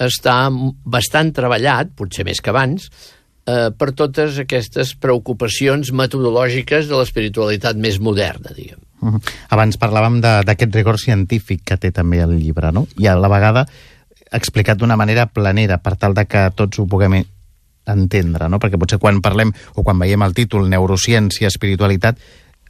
està 0.00 0.36
bastant 0.84 1.32
treballat, 1.36 1.92
potser 1.96 2.24
més 2.24 2.40
que 2.40 2.52
abans, 2.54 2.88
eh, 3.46 3.68
per 3.76 3.92
totes 3.96 4.40
aquestes 4.46 4.94
preocupacions 5.00 5.92
metodològiques 5.92 6.88
de 6.88 6.96
l'espiritualitat 6.96 7.76
més 7.76 8.00
moderna, 8.00 8.54
diguem. 8.56 8.80
Uh 9.00 9.14
-huh. 9.14 9.20
Abans 9.48 9.78
parlàvem 9.78 10.20
d'aquest 10.20 10.74
rigor 10.74 10.98
científic 10.98 11.62
que 11.64 11.76
té 11.76 11.90
també 11.90 12.20
el 12.20 12.38
llibre, 12.38 12.72
no? 12.72 12.86
I 12.98 13.06
a 13.06 13.16
la 13.16 13.28
vegada 13.28 13.66
explicat 14.32 14.78
d'una 14.78 14.96
manera 14.96 15.26
planera, 15.26 15.78
per 15.78 15.96
tal 15.96 16.14
de 16.14 16.26
que 16.26 16.50
tots 16.54 16.78
ho 16.78 16.86
puguem 16.86 17.24
entendre, 17.86 18.48
no? 18.48 18.58
Perquè 18.58 18.78
potser 18.78 18.98
quan 18.98 19.20
parlem 19.20 19.52
o 19.74 19.82
quan 19.82 19.98
veiem 19.98 20.22
el 20.22 20.34
títol 20.34 20.68
Neurociència, 20.70 21.48
espiritualitat, 21.48 22.18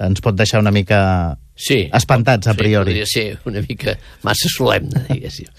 ens 0.01 0.21
pot 0.21 0.37
deixar 0.37 0.61
una 0.61 0.71
mica 0.71 1.37
sí, 1.55 1.89
espantats 1.93 2.49
a 2.49 2.55
priori. 2.55 2.95
Sí, 2.95 3.01
podria 3.01 3.07
ser 3.13 3.39
una 3.51 3.65
mica 3.69 3.97
massa 4.23 4.49
solemne, 4.49 5.05
diguéssim. 5.11 5.51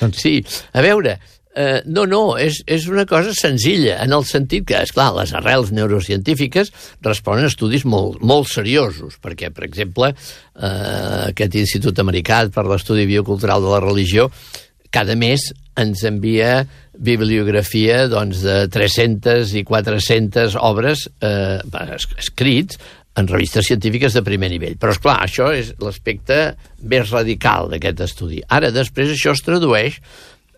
doncs... 0.00 0.20
Sí, 0.20 0.44
a 0.72 0.84
veure, 0.84 1.18
Eh, 1.50 1.80
no, 1.90 2.04
no, 2.06 2.22
és, 2.38 2.60
és 2.70 2.86
una 2.86 3.02
cosa 3.10 3.34
senzilla, 3.34 3.96
en 4.04 4.14
el 4.14 4.22
sentit 4.28 4.68
que, 4.68 4.78
és 4.78 4.92
clar, 4.94 5.08
les 5.16 5.32
arrels 5.34 5.72
neurocientífiques 5.74 6.70
responen 7.02 7.48
a 7.48 7.50
estudis 7.50 7.82
molt, 7.82 8.20
molt 8.22 8.46
seriosos, 8.52 9.18
perquè, 9.22 9.50
per 9.54 9.66
exemple, 9.66 10.12
eh, 10.14 11.30
aquest 11.32 11.58
Institut 11.58 11.98
Americà 11.98 12.44
per 12.54 12.68
l'Estudi 12.70 13.08
Biocultural 13.10 13.66
de 13.66 13.74
la 13.74 13.82
Religió 13.82 14.30
cada 14.90 15.14
mes 15.14 15.52
ens 15.78 16.02
envia 16.04 16.64
bibliografia 16.98 18.04
doncs, 18.10 18.42
de 18.44 18.64
300 18.70 19.54
i 19.56 19.62
400 19.64 20.56
obres 20.60 21.06
eh, 21.22 21.60
escrits 22.18 22.78
en 23.18 23.28
revistes 23.30 23.66
científiques 23.66 24.14
de 24.14 24.22
primer 24.26 24.50
nivell. 24.52 24.76
Però, 24.80 24.92
és 24.94 25.00
clar, 25.02 25.16
això 25.24 25.50
és 25.54 25.72
l'aspecte 25.82 26.56
més 26.82 27.10
radical 27.10 27.70
d'aquest 27.72 28.04
estudi. 28.06 28.42
Ara, 28.48 28.70
després, 28.74 29.14
això 29.14 29.34
es 29.34 29.42
tradueix 29.46 29.98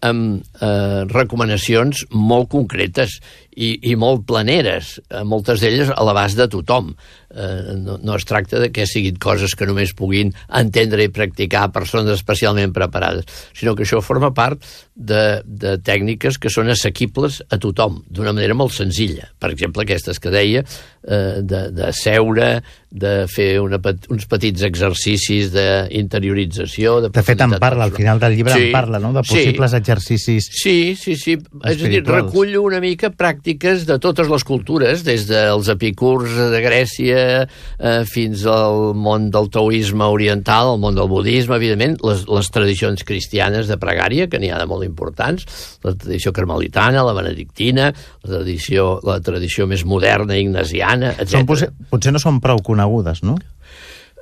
amb 0.02 0.42
eh, 0.60 1.02
recomanacions 1.12 2.06
molt 2.12 2.50
concretes 2.52 3.20
i, 3.52 3.72
i 3.90 3.96
molt 4.00 4.24
planeres, 4.28 4.96
eh, 5.10 5.22
moltes 5.28 5.62
d'elles 5.62 5.92
a 5.92 6.04
l'abast 6.06 6.38
de 6.38 6.48
tothom. 6.52 6.92
Eh, 7.32 7.76
no, 7.80 7.96
no 8.02 8.16
es 8.18 8.26
tracta 8.28 8.60
de 8.60 8.68
que 8.72 8.84
siguin 8.88 9.16
coses 9.16 9.54
que 9.56 9.64
només 9.68 9.94
puguin 9.96 10.34
entendre 10.52 11.06
i 11.06 11.12
practicar 11.12 11.70
persones 11.72 12.12
especialment 12.12 12.74
preparades, 12.76 13.24
sinó 13.56 13.72
que 13.76 13.86
això 13.86 14.02
forma 14.04 14.32
part 14.36 14.60
de, 14.94 15.40
de 15.44 15.78
tècniques 15.80 16.36
que 16.36 16.52
són 16.52 16.68
assequibles 16.72 17.40
a 17.48 17.58
tothom, 17.62 18.02
d'una 18.12 18.34
manera 18.36 18.56
molt 18.56 18.76
senzilla. 18.76 19.30
Per 19.40 19.52
exemple, 19.54 19.86
aquestes 19.86 20.20
que 20.20 20.32
deia, 20.32 20.64
eh, 21.02 21.40
de, 21.40 21.62
de 21.72 21.92
seure, 21.96 22.50
de 22.92 23.12
fer 23.32 23.56
una, 23.64 23.80
uns 24.12 24.28
petits 24.28 24.66
exercicis 24.68 25.48
d'interiorització. 25.54 26.98
De, 27.06 27.10
de 27.14 27.24
fet, 27.24 27.40
en 27.40 27.56
parla, 27.62 27.88
al 27.88 27.96
final 27.96 28.20
del 28.20 28.36
llibre 28.36 28.58
sí, 28.58 28.68
en 28.68 28.76
parla, 28.76 29.00
no?, 29.00 29.14
de 29.16 29.24
possibles 29.24 29.72
sí. 29.72 29.80
exercicis 29.80 30.50
Sí, 30.52 30.76
sí, 31.00 31.16
sí. 31.16 31.38
És 31.64 31.80
a 31.80 31.88
dir, 31.88 32.02
recullo 32.04 32.62
una 32.66 32.82
mica 32.84 33.10
pràctiques 33.42 33.86
de 33.86 33.98
totes 33.98 34.28
les 34.30 34.44
cultures, 34.44 35.02
des 35.02 35.26
dels 35.26 35.68
epicurs 35.68 36.30
de 36.30 36.60
Grècia 36.62 37.42
eh, 37.42 38.04
fins 38.06 38.44
al 38.46 38.94
món 38.94 39.30
del 39.34 39.50
taoisme 39.50 40.04
oriental, 40.04 40.74
al 40.74 40.78
món 40.78 40.94
del 40.94 41.08
budisme, 41.10 41.56
evidentment, 41.56 41.98
les, 42.06 42.22
les 42.28 42.50
tradicions 42.50 43.02
cristianes 43.02 43.66
de 43.66 43.76
pregària, 43.76 44.28
que 44.28 44.38
n'hi 44.38 44.52
ha 44.52 44.60
de 44.60 44.68
molt 44.70 44.86
importants, 44.86 45.44
la 45.82 45.94
tradició 45.94 46.32
carmelitana, 46.32 47.02
la 47.02 47.14
benedictina, 47.14 47.90
la 48.22 48.30
tradició, 48.30 49.00
la 49.02 49.18
tradició 49.20 49.66
més 49.66 49.84
moderna, 49.84 50.38
ignasiana, 50.38 51.16
etc. 51.18 51.42
Potser, 51.44 51.72
potser 51.90 52.14
no 52.14 52.22
són 52.22 52.38
prou 52.40 52.62
conegudes, 52.62 53.24
no? 53.26 53.36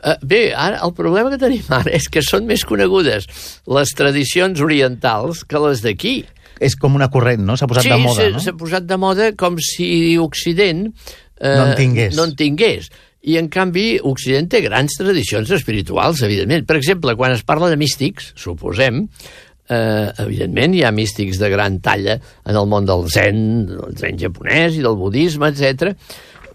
Uh, 0.00 0.16
bé, 0.24 0.54
ara, 0.56 0.80
el 0.80 0.94
problema 0.96 1.28
que 1.28 1.36
tenim 1.36 1.66
ara 1.76 1.92
és 1.92 2.06
que 2.08 2.22
són 2.24 2.46
més 2.48 2.64
conegudes 2.64 3.26
les 3.68 3.90
tradicions 3.92 4.62
orientals 4.64 5.44
que 5.44 5.60
les 5.60 5.84
d'aquí. 5.84 6.22
És 6.61 6.76
com 6.76 6.97
una 6.99 7.09
corrent, 7.12 7.43
no? 7.47 7.57
S'ha 7.57 7.69
posat 7.71 7.88
sí, 7.88 7.93
de 7.93 8.00
moda, 8.02 8.31
no? 8.31 8.40
Sí, 8.40 8.49
s'ha 8.49 8.57
posat 8.61 8.88
de 8.88 8.99
moda 9.00 9.31
com 9.40 9.59
si 9.64 9.90
Occident... 10.21 10.88
Eh, 11.40 11.55
no 11.57 11.71
en 11.71 11.76
tingués. 11.79 12.17
No 12.19 12.26
en 12.29 12.35
tingués. 12.37 12.90
I, 13.21 13.37
en 13.40 13.50
canvi, 13.52 13.87
Occident 14.09 14.49
té 14.52 14.62
grans 14.64 14.97
tradicions 14.97 15.50
espirituals, 15.57 16.23
evidentment. 16.25 16.67
Per 16.69 16.76
exemple, 16.79 17.17
quan 17.21 17.35
es 17.37 17.45
parla 17.49 17.69
de 17.73 17.76
místics, 17.81 18.31
suposem, 18.40 19.07
eh, 19.71 20.09
evidentment 20.25 20.76
hi 20.76 20.85
ha 20.85 20.93
místics 20.93 21.40
de 21.40 21.50
gran 21.52 21.79
talla 21.85 22.17
en 22.21 22.57
el 22.57 22.69
món 22.69 22.88
del 22.88 23.07
zen, 23.12 23.45
del 23.71 23.97
zen 24.00 24.21
japonès 24.21 24.76
i 24.76 24.85
del 24.85 25.00
budisme, 25.00 25.52
etc 25.52 25.97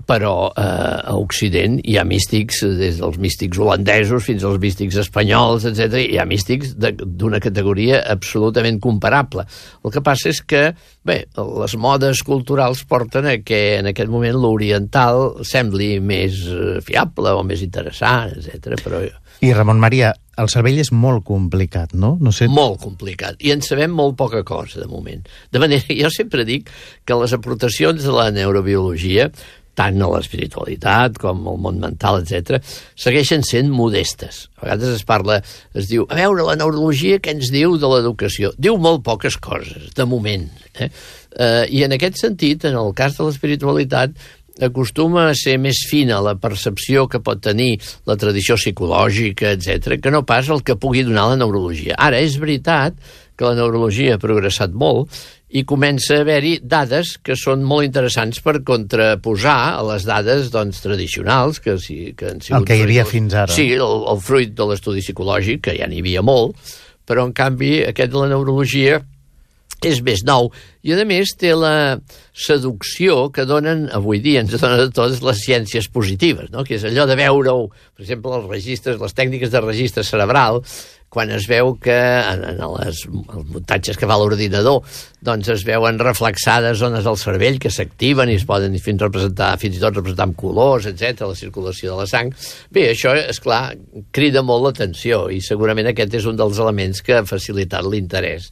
però 0.07 0.51
eh, 0.51 0.63
a 0.63 1.15
Occident 1.17 1.79
hi 1.83 1.97
ha 1.97 2.05
místics, 2.07 2.61
des 2.79 2.99
dels 3.01 3.17
místics 3.21 3.59
holandesos 3.61 4.25
fins 4.27 4.45
als 4.45 4.59
místics 4.61 4.99
espanyols, 5.01 5.65
etc. 5.69 5.99
Hi 6.03 6.19
ha 6.21 6.27
místics 6.29 6.75
d'una 6.77 7.41
categoria 7.43 8.03
absolutament 8.13 8.79
comparable. 8.83 9.47
El 9.83 9.93
que 9.93 10.03
passa 10.05 10.29
és 10.31 10.41
que, 10.45 10.67
bé, 11.05 11.19
les 11.35 11.77
modes 11.81 12.21
culturals 12.25 12.85
porten 12.89 13.29
a 13.29 13.37
que 13.45 13.63
en 13.79 13.91
aquest 13.91 14.11
moment 14.11 14.37
l'oriental 14.37 15.41
sembli 15.45 15.95
més 15.99 16.45
eh, 16.49 16.77
fiable 16.85 17.33
o 17.35 17.43
més 17.47 17.65
interessant, 17.65 18.37
etc. 18.37 18.77
Però... 18.85 19.01
I 19.43 19.51
Ramon 19.53 19.81
Maria, 19.81 20.13
el 20.39 20.49
cervell 20.51 20.79
és 20.83 20.91
molt 20.91 21.25
complicat, 21.27 21.93
no? 21.97 22.15
no 22.21 22.31
sé... 22.35 22.47
Molt 22.51 22.81
complicat, 22.83 23.39
i 23.43 23.53
en 23.55 23.63
sabem 23.65 23.93
molt 23.95 24.17
poca 24.19 24.43
cosa, 24.47 24.81
de 24.81 24.87
moment. 24.91 25.23
De 25.51 25.61
manera, 25.63 25.87
jo 26.01 26.11
sempre 26.13 26.45
dic 26.47 26.71
que 27.05 27.19
les 27.19 27.35
aportacions 27.35 28.03
de 28.03 28.15
la 28.15 28.29
neurobiologia 28.35 29.29
tant 29.77 29.99
a 30.01 30.09
l'espiritualitat 30.13 31.19
com 31.21 31.43
al 31.51 31.59
món 31.61 31.81
mental, 31.83 32.21
etc., 32.23 32.61
segueixen 32.99 33.43
sent 33.47 33.71
modestes. 33.73 34.45
A 34.59 34.69
vegades 34.69 34.95
es 35.01 35.03
parla, 35.07 35.41
es 35.75 35.89
diu, 35.91 36.07
a 36.09 36.19
veure, 36.19 36.47
la 36.47 36.57
neurologia 36.59 37.19
què 37.19 37.35
ens 37.35 37.51
diu 37.53 37.75
de 37.81 37.91
l'educació? 37.91 38.53
Diu 38.57 38.79
molt 38.81 39.03
poques 39.05 39.37
coses, 39.37 39.91
de 39.95 40.07
moment. 40.09 40.47
Eh? 40.79 40.89
Eh, 41.35 41.65
I 41.75 41.85
en 41.85 41.95
aquest 41.97 42.23
sentit, 42.23 42.65
en 42.65 42.79
el 42.79 42.95
cas 42.97 43.19
de 43.19 43.27
l'espiritualitat, 43.27 44.15
acostuma 44.63 45.25
a 45.29 45.35
ser 45.35 45.57
més 45.59 45.81
fina 45.89 46.21
la 46.23 46.35
percepció 46.39 47.09
que 47.11 47.19
pot 47.23 47.41
tenir 47.43 47.75
la 48.07 48.15
tradició 48.19 48.55
psicològica, 48.55 49.51
etc, 49.55 49.97
que 49.99 50.13
no 50.13 50.23
pas 50.27 50.47
el 50.49 50.63
que 50.63 50.77
pugui 50.79 51.03
donar 51.03 51.27
la 51.33 51.39
neurologia. 51.41 51.97
Ara, 51.99 52.21
és 52.23 52.39
veritat 52.39 52.95
que 53.35 53.45
la 53.47 53.55
neurologia 53.57 54.15
ha 54.15 54.21
progressat 54.21 54.73
molt 54.75 55.11
i 55.55 55.63
comença 55.67 56.17
a 56.17 56.23
haver-hi 56.25 56.57
dades 56.63 57.13
que 57.23 57.35
són 57.39 57.63
molt 57.63 57.85
interessants 57.87 58.41
per 58.43 58.57
contraposar 58.67 59.57
a 59.77 59.83
les 59.91 60.07
dades 60.07 60.49
doncs, 60.51 60.81
tradicionals 60.83 61.61
que, 61.63 61.77
sí, 61.79 62.13
que 62.17 62.33
han 62.33 62.41
sigut... 62.43 62.61
El 62.61 62.67
que 62.67 62.79
hi 62.79 62.85
havia 62.87 63.05
fruit- 63.05 63.19
fins 63.19 63.37
ara. 63.45 63.55
Sí, 63.55 63.69
el, 63.77 64.05
el 64.11 64.21
fruit 64.23 64.55
de 64.57 64.67
l'estudi 64.71 65.03
psicològic, 65.05 65.61
que 65.69 65.77
ja 65.77 65.87
n'hi 65.87 66.01
havia 66.03 66.23
molt, 66.25 66.57
però 67.05 67.27
en 67.27 67.35
canvi 67.37 67.77
aquest 67.85 68.11
de 68.11 68.23
la 68.23 68.31
neurologia 68.33 68.99
és 69.85 69.99
més 70.01 70.23
nou 70.25 70.47
i 70.87 70.93
a 70.95 71.03
més 71.05 71.33
té 71.37 71.51
la 71.53 71.99
seducció 72.33 73.29
que 73.33 73.45
donen 73.45 73.85
avui 73.93 74.21
dia, 74.23 74.41
ens 74.41 74.53
donen 74.55 74.85
a 74.85 74.89
tots 74.93 75.21
les 75.25 75.41
ciències 75.43 75.89
positives, 75.93 76.49
no? 76.53 76.63
que 76.65 76.77
és 76.79 76.85
allò 76.87 77.05
de 77.09 77.17
veure-ho, 77.19 77.67
per 77.95 78.05
exemple, 78.05 78.33
els 78.39 78.49
registres, 78.49 78.99
les 79.01 79.15
tècniques 79.17 79.51
de 79.53 79.61
registre 79.63 80.03
cerebral, 80.07 80.61
quan 81.15 81.31
es 81.31 81.47
veu 81.47 81.73
que 81.79 81.95
en, 81.95 82.43
en 82.51 82.59
les, 82.75 83.01
els 83.07 83.47
muntatges 83.53 83.95
que 83.97 84.07
fa 84.09 84.17
l'ordinador 84.19 84.83
doncs 85.25 85.47
es 85.55 85.63
veuen 85.65 85.97
reflexades 86.01 86.77
zones 86.83 87.05
del 87.07 87.17
cervell 87.17 87.57
que 87.63 87.71
s'activen 87.71 88.29
i 88.29 88.35
es 88.37 88.43
poden 88.45 88.75
fins, 88.83 89.01
representar, 89.01 89.53
fins 89.61 89.79
i 89.79 89.81
tot 89.81 89.95
representar 89.95 90.27
amb 90.27 90.37
colors, 90.37 90.85
etc 90.91 91.23
la 91.25 91.37
circulació 91.39 91.93
de 91.95 92.01
la 92.03 92.07
sang. 92.11 92.33
Bé, 92.75 92.89
això, 92.91 93.15
és 93.17 93.39
clar 93.41 93.71
crida 94.13 94.43
molt 94.45 94.67
l'atenció 94.67 95.25
i 95.33 95.39
segurament 95.41 95.87
aquest 95.89 96.19
és 96.19 96.27
un 96.29 96.37
dels 96.37 96.59
elements 96.61 97.01
que 97.01 97.17
ha 97.17 97.25
facilitat 97.25 97.87
l'interès 97.87 98.51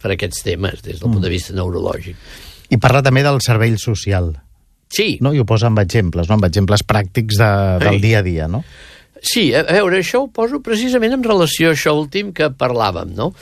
per 0.00 0.12
aquests 0.14 0.44
temes 0.46 0.84
des 0.84 1.00
del 1.00 1.10
punt 1.10 1.24
de 1.24 1.32
vista 1.32 1.56
neurològic. 1.56 2.16
I 2.70 2.78
parla 2.82 3.02
també 3.02 3.22
del 3.26 3.40
cervell 3.44 3.78
social. 3.78 4.34
Sí, 4.92 5.16
No? 5.20 5.32
I 5.34 5.40
ho 5.42 5.44
posa 5.44 5.66
amb 5.66 5.80
exemples, 5.82 6.28
no? 6.28 6.36
amb 6.38 6.46
exemples 6.46 6.84
pràctics 6.86 7.40
de, 7.40 7.48
del 7.82 7.96
Sí. 7.98 8.02
dia 8.04 8.20
a 8.20 8.22
dia, 8.22 8.46
no? 8.48 8.62
Sí, 9.22 9.48
a 9.56 9.62
veure, 9.64 10.00
això 10.02 10.24
ho 10.24 10.28
poso 10.32 10.60
precisament 10.64 11.16
en 11.16 11.24
relació 11.24 11.70
a 11.70 11.76
això 11.76 11.94
últim 11.96 12.32
que 12.36 12.50
parlàvem, 12.52 13.14
no? 13.16 13.32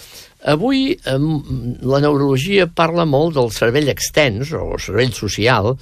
Avui 0.45 0.93
la 1.01 2.01
neurologia 2.05 2.67
parla 2.69 3.07
molt 3.09 3.39
del 3.39 3.49
cervell 3.55 3.89
extens, 3.89 4.53
o 4.53 4.77
cervell 4.79 5.15
social, 5.17 5.73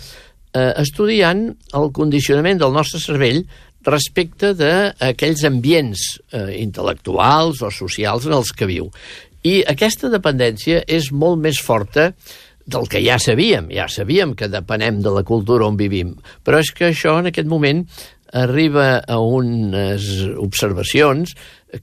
eh, 0.54 0.72
estudiant 0.84 1.49
el 1.75 1.90
condicionament 1.92 2.62
del 2.62 2.72
nostre 2.76 3.00
cervell 3.02 3.42
respecte 3.82 4.52
d'aquells 4.54 5.42
ambients 5.49 6.04
eh, 6.30 6.62
intel·lectuals 6.62 7.64
o 7.66 7.72
socials 7.75 8.28
en 8.30 8.38
els 8.38 8.54
que 8.54 8.70
viu. 8.70 8.88
I 9.42 9.64
aquesta 9.66 10.11
dependència 10.12 10.84
és 10.87 11.11
molt 11.11 11.42
més 11.42 11.58
forta 11.58 12.12
del 12.62 12.87
que 12.87 13.02
ja 13.02 13.18
sabíem. 13.18 13.72
Ja 13.75 13.88
sabíem 13.90 14.37
que 14.38 14.46
depenem 14.46 15.00
de 15.02 15.11
la 15.11 15.25
cultura 15.26 15.66
on 15.66 15.76
vivim, 15.76 16.14
però 16.46 16.62
és 16.62 16.70
que 16.70 16.92
això 16.92 17.18
en 17.18 17.32
aquest 17.32 17.50
moment 17.50 17.82
arriba 18.32 19.02
a 19.04 19.18
unes 19.20 20.08
observacions 20.40 21.34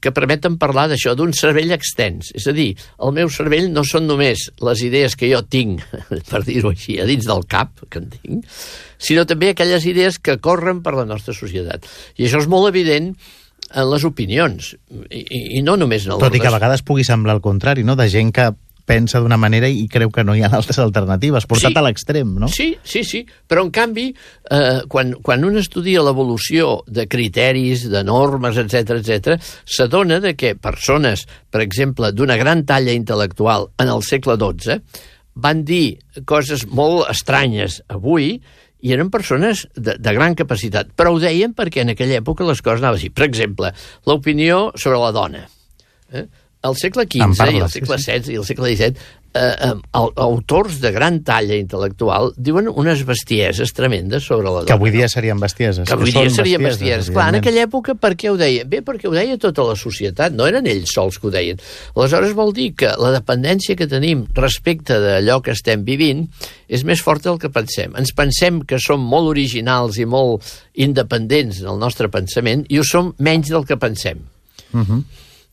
que 0.02 0.12
permeten 0.14 0.58
parlar 0.60 0.86
d'això, 0.90 1.16
d'un 1.18 1.32
cervell 1.34 1.72
extens. 1.74 2.30
És 2.36 2.46
a 2.50 2.54
dir, 2.54 2.68
el 3.02 3.14
meu 3.16 3.30
cervell 3.32 3.70
no 3.72 3.82
són 3.86 4.06
només 4.10 4.46
les 4.62 4.84
idees 4.86 5.16
que 5.18 5.30
jo 5.32 5.42
tinc, 5.42 5.82
per 6.30 6.44
dir-ho 6.46 6.70
així, 6.74 7.00
a 7.02 7.08
dins 7.08 7.26
del 7.26 7.46
cap, 7.50 7.74
que 7.90 8.02
en 8.02 8.10
tinc, 8.12 8.62
sinó 8.98 9.26
també 9.26 9.50
aquelles 9.50 9.86
idees 9.90 10.20
que 10.22 10.38
corren 10.42 10.84
per 10.84 10.94
la 10.98 11.06
nostra 11.08 11.34
societat. 11.34 11.86
I 12.18 12.28
això 12.28 12.42
és 12.42 12.50
molt 12.50 12.70
evident 12.70 13.14
en 13.70 13.86
les 13.86 14.04
opinions, 14.06 14.72
i, 15.10 15.22
i, 15.58 15.60
no 15.62 15.76
només 15.78 16.06
en 16.06 16.16
el 16.16 16.22
Tot 16.22 16.34
i 16.34 16.42
que 16.42 16.50
a 16.50 16.56
vegades 16.56 16.82
pugui 16.86 17.06
semblar 17.06 17.38
el 17.38 17.44
contrari, 17.44 17.86
no? 17.86 17.94
de 17.98 18.08
gent 18.10 18.32
que 18.34 18.50
pensa 18.90 19.20
d'una 19.22 19.38
manera 19.38 19.68
i 19.70 19.84
creu 19.90 20.10
que 20.10 20.24
no 20.26 20.34
hi 20.34 20.42
ha 20.42 20.50
altres 20.50 20.80
alternatives, 20.82 21.46
portat 21.46 21.70
Sí. 21.70 21.78
a 21.78 21.84
l'extrem, 21.86 22.32
no? 22.42 22.48
Sí, 22.50 22.72
sí, 22.82 23.04
sí, 23.06 23.22
però 23.46 23.62
en 23.62 23.70
canvi, 23.70 24.08
eh, 24.50 24.80
quan, 24.90 25.12
quan 25.22 25.44
un 25.46 25.60
estudia 25.60 26.02
l'evolució 26.02 26.80
de 26.90 27.06
criteris, 27.06 27.86
de 27.92 28.02
normes, 28.04 28.58
etc 28.58 28.96
etc, 28.98 29.38
s'adona 29.64 30.18
de 30.20 30.34
que 30.34 30.56
persones, 30.58 31.26
per 31.50 31.62
exemple, 31.62 32.10
d'una 32.12 32.36
gran 32.40 32.64
talla 32.66 32.92
intel·lectual 32.96 33.70
en 33.78 33.92
el 33.94 34.02
segle 34.02 34.34
XII, 34.40 34.80
van 35.40 35.62
dir 35.64 36.00
coses 36.26 36.66
molt 36.66 37.06
estranyes 37.12 37.78
avui 37.88 38.40
i 38.82 38.92
eren 38.96 39.10
persones 39.12 39.66
de, 39.76 39.94
de 40.00 40.12
gran 40.16 40.34
capacitat, 40.34 40.90
però 40.96 41.12
ho 41.14 41.20
deien 41.22 41.54
perquè 41.54 41.84
en 41.84 41.92
aquella 41.94 42.18
època 42.18 42.46
les 42.48 42.62
coses 42.64 42.80
anaven 42.82 42.98
així. 42.98 43.10
Per 43.14 43.26
exemple, 43.28 43.70
l'opinió 44.08 44.70
sobre 44.74 44.98
la 44.98 45.12
dona. 45.14 45.42
Eh? 46.10 46.24
Al 46.62 46.76
segle 46.76 47.06
XV 47.08 47.38
parla, 47.38 47.52
i 47.56 47.60
al 47.64 47.70
sí, 47.72 47.80
segle 47.80 47.96
sí. 47.98 48.04
XVI 48.12 48.32
i 48.34 48.36
al 48.36 48.44
segle 48.44 48.68
XVII 48.76 48.94
eh, 49.32 49.40
eh, 49.40 49.74
au- 49.96 50.10
autors 50.20 50.80
de 50.82 50.90
gran 50.92 51.22
talla 51.24 51.54
intel·lectual 51.56 52.32
diuen 52.36 52.66
unes 52.68 53.00
bestieses 53.08 53.72
tremendes 53.72 54.26
sobre 54.28 54.44
la 54.50 54.58
dona. 54.58 54.66
Que 54.68 54.74
avui 54.74 54.90
dia 54.92 55.08
serien 55.08 55.40
bestieses. 55.40 55.86
que 55.88 55.94
avui 55.96 56.12
són 56.12 56.26
dia 56.26 56.34
serien 56.34 56.60
bestieses. 56.66 57.08
Clar, 57.14 57.28
en 57.32 57.38
aquella 57.40 57.62
època 57.64 57.94
per 57.96 58.10
què 58.18 58.28
ho 58.28 58.36
deien? 58.36 58.68
Bé, 58.68 58.82
perquè 58.84 59.08
ho 59.08 59.14
deia 59.14 59.38
tota 59.40 59.64
la 59.70 59.76
societat, 59.78 60.34
no 60.36 60.44
eren 60.50 60.66
ells 60.68 60.92
sols 60.92 61.16
que 61.22 61.28
ho 61.28 61.32
deien. 61.32 61.62
Aleshores 61.94 62.34
vol 62.36 62.52
dir 62.52 62.74
que 62.76 62.92
la 63.00 63.14
dependència 63.16 63.78
que 63.78 63.88
tenim 63.88 64.26
respecte 64.36 64.98
d'allò 65.00 65.40
que 65.40 65.52
estem 65.56 65.80
vivint 65.86 66.26
és 66.68 66.84
més 66.84 67.00
forta 67.00 67.30
del 67.30 67.38
que 67.40 67.48
pensem. 67.48 67.96
Ens 67.96 68.12
pensem 68.12 68.60
que 68.68 68.76
som 68.82 69.00
molt 69.00 69.30
originals 69.32 69.96
i 69.96 70.04
molt 70.04 70.44
independents 70.74 71.62
en 71.64 71.72
el 71.72 71.78
nostre 71.80 72.10
pensament 72.12 72.66
i 72.68 72.76
ho 72.78 72.84
som 72.84 73.14
menys 73.18 73.48
del 73.48 73.64
que 73.64 73.78
pensem. 73.80 74.18
Mhm. 74.72 75.04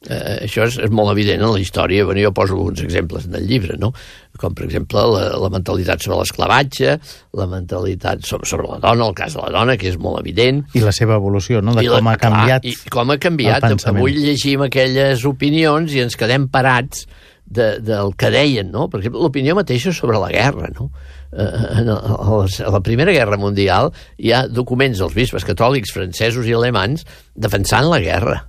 Eh, 0.07 0.43
això 0.45 0.67
és, 0.69 0.75
és 0.85 0.91
molt 0.93 1.09
evident 1.11 1.41
en 1.41 1.49
la 1.55 1.59
història. 1.59 2.03
Bueno, 2.05 2.21
jo 2.21 2.29
poso 2.31 2.53
alguns 2.53 2.83
exemples 2.85 3.25
en 3.25 3.33
el 3.39 3.47
llibre, 3.49 3.75
no? 3.81 3.89
com 4.37 4.53
per 4.53 4.67
exemple 4.67 5.01
la, 5.09 5.23
la 5.41 5.47
mentalitat 5.49 6.03
sobre 6.05 6.19
l'esclavatge, 6.19 6.91
la 7.33 7.47
mentalitat 7.49 8.21
sobre, 8.21 8.45
sobre 8.45 8.67
la 8.69 8.77
dona, 8.83 9.07
el 9.09 9.15
cas 9.17 9.33
de 9.33 9.41
la 9.41 9.49
dona, 9.55 9.73
que 9.81 9.89
és 9.89 9.97
molt 9.97 10.19
evident, 10.21 10.59
I 10.77 10.83
la 10.85 10.91
seva 10.93 11.15
evolució, 11.17 11.63
no? 11.65 11.73
de 11.73 11.81
I 11.81 11.89
la- 11.89 11.97
com 11.97 12.11
ha 12.11 12.17
clar, 12.21 12.29
canviat 12.35 12.67
I 12.69 12.75
com 12.93 13.09
ha 13.09 13.17
canviat. 13.17 13.65
Avui 13.89 14.13
llegim 14.21 14.61
aquelles 14.67 15.25
opinions 15.25 15.95
i 15.97 16.03
ens 16.05 16.15
quedem 16.15 16.45
parats 16.53 17.07
de, 17.49 17.79
del 17.81 18.13
que 18.19 18.29
deien, 18.29 18.69
no? 18.69 18.85
Per 18.93 18.99
exemple, 19.01 19.23
l'opinió 19.25 19.55
mateixa 19.57 19.89
sobre 19.95 20.19
la 20.21 20.29
guerra, 20.29 20.69
no? 20.77 20.91
Eh, 21.33 21.81
a 21.89 22.71
la 22.71 22.81
Primera 22.85 23.11
Guerra 23.11 23.37
Mundial 23.41 23.89
hi 24.21 24.31
ha 24.35 24.45
documents 24.47 25.01
dels 25.01 25.15
bisbes 25.17 25.43
catòlics 25.47 25.91
francesos 25.95 26.45
i 26.47 26.53
alemans 26.55 27.03
defensant 27.35 27.89
la 27.89 27.99
guerra 28.03 28.43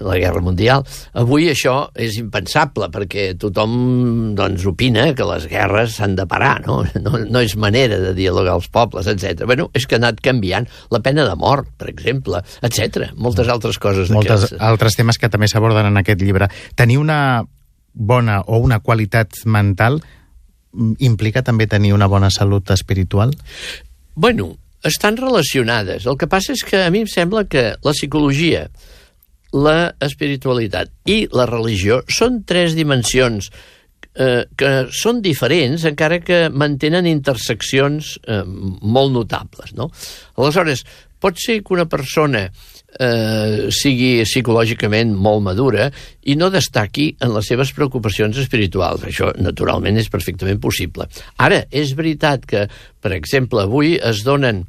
la 0.00 0.16
guerra 0.18 0.42
mundial. 0.44 0.84
Avui 1.18 1.48
això 1.50 1.76
és 1.94 2.18
impensable 2.20 2.88
perquè 2.92 3.28
tothom 3.40 4.34
doncs, 4.38 4.66
opina 4.68 5.08
que 5.16 5.26
les 5.28 5.48
guerres 5.50 5.96
s'han 5.98 6.16
de 6.18 6.26
parar, 6.28 6.60
no? 6.66 6.82
no? 7.04 7.20
No 7.26 7.42
és 7.44 7.56
manera 7.60 7.98
de 8.02 8.14
dialogar 8.16 8.56
als 8.56 8.68
pobles, 8.72 9.08
etc. 9.10 9.46
Bueno, 9.46 9.70
és 9.74 9.86
que 9.86 9.98
ha 9.98 10.02
anat 10.02 10.20
canviant 10.24 10.68
la 10.94 11.02
pena 11.04 11.26
de 11.28 11.36
mort, 11.38 11.70
per 11.78 11.90
exemple, 11.92 12.42
etc. 12.66 13.10
Moltes 13.16 13.50
altres 13.52 13.80
coses 13.82 14.10
moltes 14.14 14.52
altres 14.58 14.96
temes 14.98 15.18
que 15.18 15.30
també 15.32 15.48
s'aborden 15.50 15.88
en 15.90 16.00
aquest 16.00 16.22
llibre. 16.22 16.48
Tenir 16.78 16.98
una 17.00 17.18
bona 17.96 18.42
o 18.46 18.60
una 18.60 18.80
qualitat 18.84 19.40
mental 19.48 20.00
mm, 20.72 21.00
implica 21.08 21.42
també 21.42 21.66
tenir 21.66 21.94
una 21.96 22.06
bona 22.06 22.30
salut 22.30 22.70
espiritual? 22.70 23.32
Bueno, 24.14 24.54
estan 24.86 25.16
relacionades. 25.16 26.06
El 26.06 26.18
que 26.20 26.28
passa 26.30 26.54
és 26.54 26.62
que 26.64 26.84
a 26.84 26.90
mi 26.92 27.02
em 27.04 27.10
sembla 27.10 27.46
que 27.48 27.72
la 27.82 27.94
psicologia, 27.96 28.66
la 29.56 29.94
espiritualitat 30.02 30.92
i 31.08 31.24
la 31.32 31.46
religió 31.48 32.02
són 32.12 32.42
tres 32.48 32.76
dimensions 32.76 33.48
eh, 34.16 34.44
que 34.58 34.72
són 34.92 35.22
diferents 35.24 35.86
encara 35.88 36.20
que 36.24 36.46
mantenen 36.52 37.08
interseccions 37.10 38.16
eh, 38.26 38.42
molt 38.46 39.14
notables. 39.14 39.74
No? 39.78 39.90
Aleshores, 40.36 40.84
pot 41.20 41.38
ser 41.40 41.62
que 41.64 41.74
una 41.74 41.86
persona 41.88 42.46
eh, 42.46 43.68
sigui 43.74 44.24
psicològicament 44.24 45.14
molt 45.14 45.44
madura 45.44 45.88
i 46.28 46.36
no 46.38 46.50
destaqui 46.52 47.10
en 47.22 47.32
les 47.36 47.48
seves 47.52 47.72
preocupacions 47.76 48.38
espirituals. 48.40 49.06
Això, 49.08 49.32
naturalment, 49.40 49.98
és 50.00 50.10
perfectament 50.12 50.60
possible. 50.62 51.08
Ara, 51.42 51.64
és 51.70 51.94
veritat 51.98 52.46
que, 52.48 52.66
per 53.00 53.16
exemple, 53.16 53.64
avui 53.66 53.96
es 53.96 54.22
donen 54.26 54.64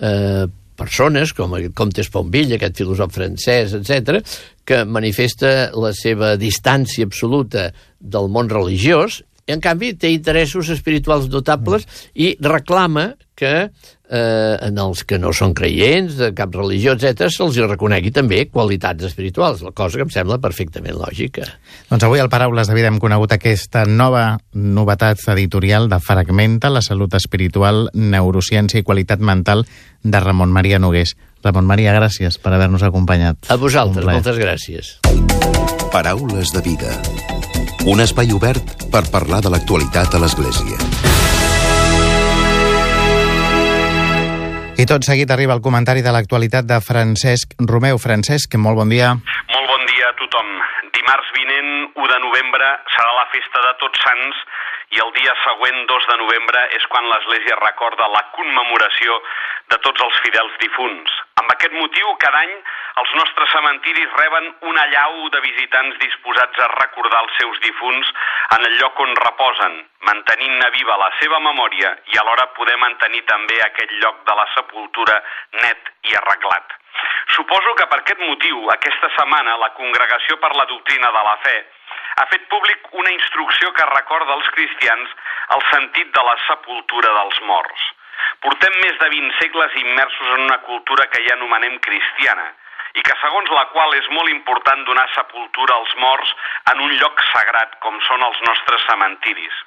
eh, 0.00 0.46
persones, 0.82 1.32
com 1.36 1.56
el 1.58 1.70
comte 1.78 2.02
Esponville, 2.04 2.58
aquest 2.58 2.82
filòsof 2.82 3.14
francès, 3.16 3.76
etc, 3.78 4.20
que 4.66 4.84
manifesta 4.84 5.70
la 5.74 5.94
seva 5.96 6.34
distància 6.40 7.06
absoluta 7.08 7.70
del 7.98 8.28
món 8.32 8.50
religiós 8.52 9.22
i, 9.42 9.52
en 9.56 9.62
canvi, 9.62 9.92
té 9.98 10.12
interessos 10.14 10.70
espirituals 10.70 11.26
notables 11.32 11.86
i 12.14 12.32
reclama 12.38 13.12
que 13.34 13.70
eh, 14.12 14.58
en 14.68 14.78
els 14.78 15.02
que 15.08 15.18
no 15.18 15.32
són 15.32 15.54
creients 15.56 16.18
de 16.18 16.30
cap 16.36 16.52
religió, 16.54 16.94
etc, 16.94 17.30
se'ls 17.32 17.56
hi 17.56 17.64
reconegui 17.64 18.12
també 18.14 18.44
qualitats 18.52 19.08
espirituals, 19.08 19.64
la 19.64 19.72
cosa 19.76 19.98
que 19.98 20.06
em 20.06 20.12
sembla 20.12 20.38
perfectament 20.42 20.98
lògica. 21.00 21.48
Doncs 21.88 22.06
avui 22.06 22.20
al 22.20 22.30
Paraules 22.32 22.68
de 22.68 22.76
Vida 22.76 22.92
hem 22.92 23.00
conegut 23.02 23.32
aquesta 23.32 23.86
nova 23.88 24.36
novetat 24.52 25.24
editorial 25.32 25.88
de 25.88 26.00
Fragmenta, 26.04 26.70
la 26.70 26.84
salut 26.84 27.16
espiritual, 27.16 27.88
neurociència 27.94 28.82
i 28.82 28.86
qualitat 28.86 29.24
mental 29.24 29.64
de 30.02 30.20
Ramon 30.20 30.52
Maria 30.52 30.80
Nogués. 30.82 31.16
Ramon 31.42 31.66
Maria, 31.66 31.94
gràcies 31.96 32.38
per 32.38 32.52
haver-nos 32.54 32.84
acompanyat. 32.86 33.48
A 33.50 33.56
vosaltres, 33.58 34.06
moltes 34.06 34.38
gràcies. 34.38 34.92
Paraules 35.90 36.52
de 36.54 36.62
vida. 36.62 36.94
Un 37.90 38.00
espai 38.04 38.30
obert 38.30 38.86
per 38.92 39.02
parlar 39.10 39.42
de 39.42 39.50
l'actualitat 39.50 40.14
a 40.14 40.22
l'Església. 40.22 41.31
I 44.82 44.86
tot 44.90 45.04
seguit 45.06 45.30
arriba 45.30 45.54
el 45.54 45.60
comentari 45.62 46.00
de 46.02 46.10
l'actualitat 46.10 46.66
de 46.66 46.80
Francesc 46.82 47.52
Romeu. 47.70 48.00
Francesc, 48.02 48.56
molt 48.58 48.80
bon 48.80 48.88
dia. 48.90 49.12
Molt 49.54 49.68
bon 49.70 49.82
dia 49.86 50.08
a 50.08 50.16
tothom. 50.18 50.48
dimarts 50.96 51.28
vinent, 51.36 51.70
1 51.94 52.08
de 52.12 52.18
novembre, 52.24 52.70
serà 52.94 53.12
la 53.14 53.28
festa 53.30 53.62
de 53.62 53.70
Tots 53.82 54.02
Sants 54.02 54.40
i 54.96 54.98
el 55.04 55.12
dia 55.20 55.34
següent, 55.44 55.78
2 55.92 56.08
de 56.10 56.16
novembre, 56.24 56.64
és 56.78 56.88
quan 56.90 57.06
l'Església 57.12 57.60
recorda 57.62 58.10
la 58.16 58.24
commemoració 58.34 59.20
de 59.70 59.78
tots 59.86 60.02
els 60.08 60.18
fidels 60.26 60.58
difunts. 60.64 61.14
Amb 61.38 61.54
aquest 61.54 61.78
motiu, 61.78 62.16
cada 62.26 62.42
any 62.42 62.58
els 63.00 63.12
nostres 63.16 63.48
cementiris 63.54 64.10
reben 64.18 64.48
una 64.68 64.82
llau 64.90 65.28
de 65.32 65.40
visitants 65.44 65.96
disposats 66.02 66.60
a 66.60 66.68
recordar 66.74 67.22
els 67.24 67.38
seus 67.40 67.60
difunts 67.64 68.10
en 68.56 68.66
el 68.68 68.76
lloc 68.82 69.00
on 69.04 69.14
reposen, 69.16 69.78
mantenint-ne 70.08 70.68
viva 70.76 70.98
la 71.00 71.08
seva 71.20 71.40
memòria 71.46 71.94
i 72.12 72.20
alhora 72.20 72.50
poder 72.58 72.76
mantenir 72.84 73.24
també 73.30 73.58
aquest 73.64 73.96
lloc 74.04 74.20
de 74.28 74.36
la 74.40 74.46
sepultura 74.56 75.16
net 75.64 75.92
i 76.10 76.16
arreglat. 76.20 76.76
Suposo 77.32 77.74
que 77.80 77.88
per 77.88 78.02
aquest 78.02 78.20
motiu, 78.20 78.66
aquesta 78.74 79.08
setmana, 79.16 79.56
la 79.56 79.72
Congregació 79.78 80.36
per 80.42 80.52
la 80.58 80.68
Doctrina 80.68 81.08
de 81.16 81.22
la 81.30 81.36
Fe 81.46 81.56
ha 82.20 82.26
fet 82.28 82.44
públic 82.52 82.92
una 82.92 83.12
instrucció 83.14 83.72
que 83.72 83.88
recorda 83.88 84.36
als 84.36 84.50
cristians 84.56 85.16
el 85.56 85.64
sentit 85.70 86.12
de 86.12 86.24
la 86.28 86.36
sepultura 86.46 87.14
dels 87.20 87.40
morts. 87.48 87.86
Portem 88.44 88.74
més 88.84 88.98
de 89.00 89.08
20 89.14 89.38
segles 89.40 89.78
immersos 89.80 90.34
en 90.34 90.44
una 90.44 90.58
cultura 90.66 91.08
que 91.08 91.24
ja 91.24 91.38
anomenem 91.38 91.80
cristiana 91.86 92.52
i 92.98 93.02
que 93.06 93.16
segons 93.20 93.50
la 93.56 93.64
qual 93.72 93.94
és 93.96 94.08
molt 94.16 94.30
important 94.32 94.84
donar 94.88 95.08
sepultura 95.14 95.76
als 95.78 95.92
morts 96.04 96.32
en 96.72 96.82
un 96.86 96.94
lloc 97.00 97.22
sagrat 97.30 97.78
com 97.84 97.98
són 98.08 98.24
els 98.28 98.40
nostres 98.48 98.84
cementiris. 98.90 99.60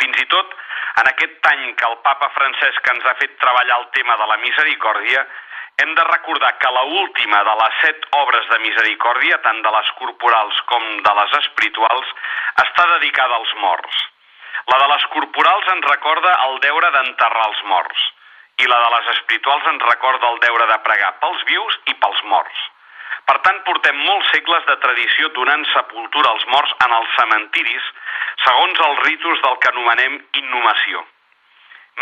Fins 0.00 0.20
i 0.20 0.26
tot, 0.32 0.52
en 1.00 1.08
aquest 1.10 1.48
any 1.52 1.64
que 1.80 1.88
el 1.88 1.96
papa 2.04 2.28
Francesc 2.34 2.90
ens 2.92 3.06
ha 3.06 3.16
fet 3.20 3.38
treballar 3.40 3.78
el 3.80 3.86
tema 3.96 4.16
de 4.20 4.26
la 4.32 4.36
misericòrdia, 4.42 5.24
hem 5.84 5.94
de 5.96 6.04
recordar 6.08 6.52
que 6.58 6.72
la 6.72 6.82
última 7.00 7.42
de 7.48 7.54
les 7.62 7.80
set 7.84 8.04
obres 8.18 8.48
de 8.52 8.58
misericòrdia, 8.64 9.40
tant 9.44 9.62
de 9.64 9.72
les 9.76 9.90
corporals 10.00 10.60
com 10.72 10.84
de 11.08 11.16
les 11.20 11.38
espirituals, 11.40 12.12
està 12.64 12.86
dedicada 12.96 13.40
als 13.40 13.56
morts. 13.64 14.04
La 14.72 14.78
de 14.82 14.92
les 14.92 15.08
corporals 15.16 15.72
ens 15.76 15.90
recorda 15.92 16.36
el 16.48 16.60
deure 16.64 16.92
d'enterrar 16.96 17.48
els 17.52 17.64
morts 17.72 18.06
i 18.62 18.66
la 18.70 18.78
de 18.84 18.90
les 18.94 19.10
espirituals 19.16 19.66
ens 19.72 19.84
recorda 19.90 20.30
el 20.32 20.40
deure 20.44 20.66
de 20.70 20.78
pregar 20.86 21.12
pels 21.20 21.44
vius 21.50 21.78
i 21.92 21.94
pels 22.00 22.22
morts. 22.30 22.62
Per 23.26 23.36
tant, 23.44 23.58
portem 23.66 23.96
molts 24.06 24.30
segles 24.32 24.64
de 24.68 24.76
tradició 24.84 25.28
donant 25.36 25.64
sepultura 25.72 26.30
als 26.30 26.46
morts 26.52 26.72
en 26.86 26.94
els 26.98 27.14
cementiris 27.18 27.90
segons 28.44 28.82
els 28.88 29.02
ritus 29.08 29.42
del 29.44 29.58
que 29.62 29.70
anomenem 29.72 30.18
inhumació. 30.40 31.02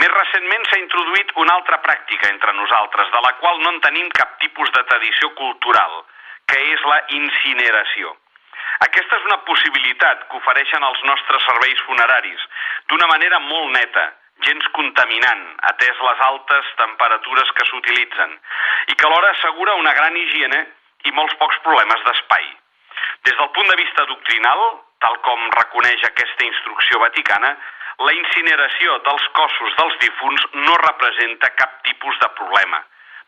Més 0.00 0.10
recentment 0.10 0.66
s'ha 0.68 0.80
introduït 0.82 1.30
una 1.42 1.54
altra 1.54 1.78
pràctica 1.82 2.28
entre 2.28 2.52
nosaltres, 2.58 3.10
de 3.14 3.20
la 3.26 3.32
qual 3.38 3.62
no 3.62 3.70
en 3.74 3.80
tenim 3.86 4.10
cap 4.18 4.34
tipus 4.42 4.72
de 4.74 4.82
tradició 4.90 5.30
cultural, 5.38 6.02
que 6.50 6.58
és 6.74 6.82
la 6.90 6.98
incineració. 7.18 8.10
Aquesta 8.86 9.20
és 9.20 9.28
una 9.30 9.38
possibilitat 9.46 10.26
que 10.28 10.40
ofereixen 10.40 10.82
els 10.82 11.02
nostres 11.08 11.46
serveis 11.46 11.80
funeraris, 11.86 12.42
d'una 12.90 13.06
manera 13.12 13.38
molt 13.46 13.70
neta, 13.76 14.08
gens 14.42 14.66
contaminant, 14.76 15.44
atès 15.70 16.00
les 16.06 16.24
altes 16.26 16.72
temperatures 16.80 17.52
que 17.58 17.66
s'utilitzen, 17.68 18.34
i 18.90 18.94
que 18.94 19.06
alhora 19.06 19.30
assegura 19.30 19.78
una 19.80 19.94
gran 19.94 20.16
higiene 20.16 20.60
i 21.04 21.12
molts 21.12 21.36
pocs 21.40 21.60
problemes 21.66 22.02
d'espai. 22.08 22.44
Des 23.24 23.36
del 23.38 23.50
punt 23.56 23.70
de 23.70 23.78
vista 23.80 24.04
doctrinal, 24.10 24.60
tal 25.04 25.16
com 25.26 25.48
reconeix 25.58 26.04
aquesta 26.08 26.44
instrucció 26.44 27.00
vaticana, 27.00 27.54
la 28.02 28.12
incineració 28.12 28.98
dels 29.06 29.26
cossos 29.38 29.74
dels 29.78 29.98
difunts 30.02 30.46
no 30.66 30.76
representa 30.82 31.52
cap 31.60 31.82
tipus 31.88 32.18
de 32.22 32.30
problema. 32.38 32.80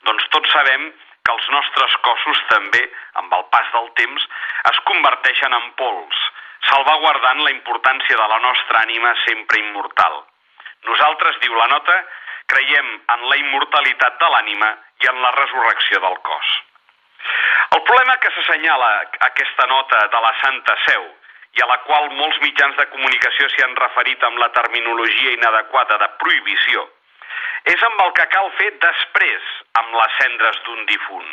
Doncs 0.08 0.26
tots 0.34 0.50
sabem 0.52 0.88
que 1.26 1.34
els 1.34 1.48
nostres 1.50 1.96
cossos 2.06 2.40
també, 2.50 2.82
amb 3.20 3.32
el 3.38 3.44
pas 3.54 3.70
del 3.74 3.88
temps, 4.00 4.26
es 4.70 4.80
converteixen 4.90 5.54
en 5.58 5.70
pols, 5.80 6.22
salvaguardant 6.70 7.42
la 7.44 7.52
importància 7.54 8.18
de 8.18 8.28
la 8.34 8.40
nostra 8.44 8.82
ànima 8.86 9.14
sempre 9.24 9.62
immortal. 9.62 10.22
Nosaltres, 10.84 11.38
diu 11.42 11.54
la 11.56 11.66
nota, 11.72 11.96
creiem 12.52 12.88
en 13.14 13.28
la 13.30 13.36
immortalitat 13.40 14.18
de 14.20 14.32
l'ànima 14.32 14.72
i 15.02 15.10
en 15.10 15.22
la 15.22 15.32
resurrecció 15.36 16.00
del 16.04 16.18
cos. 16.28 16.50
El 17.76 17.82
problema 17.88 18.16
que 18.22 18.30
s'assenyala 18.34 18.90
aquesta 19.28 19.66
nota 19.70 20.02
de 20.12 20.20
la 20.26 20.34
Santa 20.42 20.76
Seu 20.84 21.06
i 21.56 21.62
a 21.64 21.66
la 21.70 21.78
qual 21.88 22.10
molts 22.18 22.38
mitjans 22.44 22.76
de 22.76 22.86
comunicació 22.92 23.48
s'hi 23.50 23.64
han 23.64 23.74
referit 23.80 24.22
amb 24.28 24.38
la 24.42 24.50
terminologia 24.58 25.32
inadequada 25.34 25.98
de 26.02 26.08
prohibició, 26.22 26.84
és 27.72 27.82
amb 27.88 28.02
el 28.04 28.12
que 28.18 28.28
cal 28.34 28.52
fer 28.60 28.70
després 28.84 29.50
amb 29.80 29.96
les 30.00 30.18
cendres 30.20 30.60
d'un 30.66 30.84
difunt. 30.92 31.32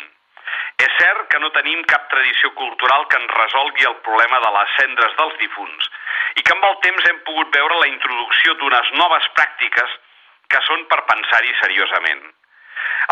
És 0.82 0.96
cert 0.98 1.28
que 1.30 1.38
no 1.38 1.52
tenim 1.54 1.84
cap 1.90 2.08
tradició 2.10 2.50
cultural 2.58 3.06
que 3.10 3.20
ens 3.20 3.36
resolgui 3.38 3.86
el 3.90 4.00
problema 4.06 4.40
de 4.42 4.50
les 4.56 4.74
cendres 4.80 5.14
dels 5.20 5.38
difunts 5.42 5.90
i 6.38 6.42
que 6.42 6.54
amb 6.54 6.66
el 6.68 6.78
temps 6.86 7.10
hem 7.10 7.20
pogut 7.28 7.52
veure 7.56 7.80
la 7.80 7.90
introducció 7.90 8.54
d'unes 8.60 8.90
noves 9.00 9.28
pràctiques 9.38 9.98
que 10.52 10.62
són 10.68 10.82
per 10.90 11.04
pensar-hi 11.10 11.54
seriosament. 11.60 12.24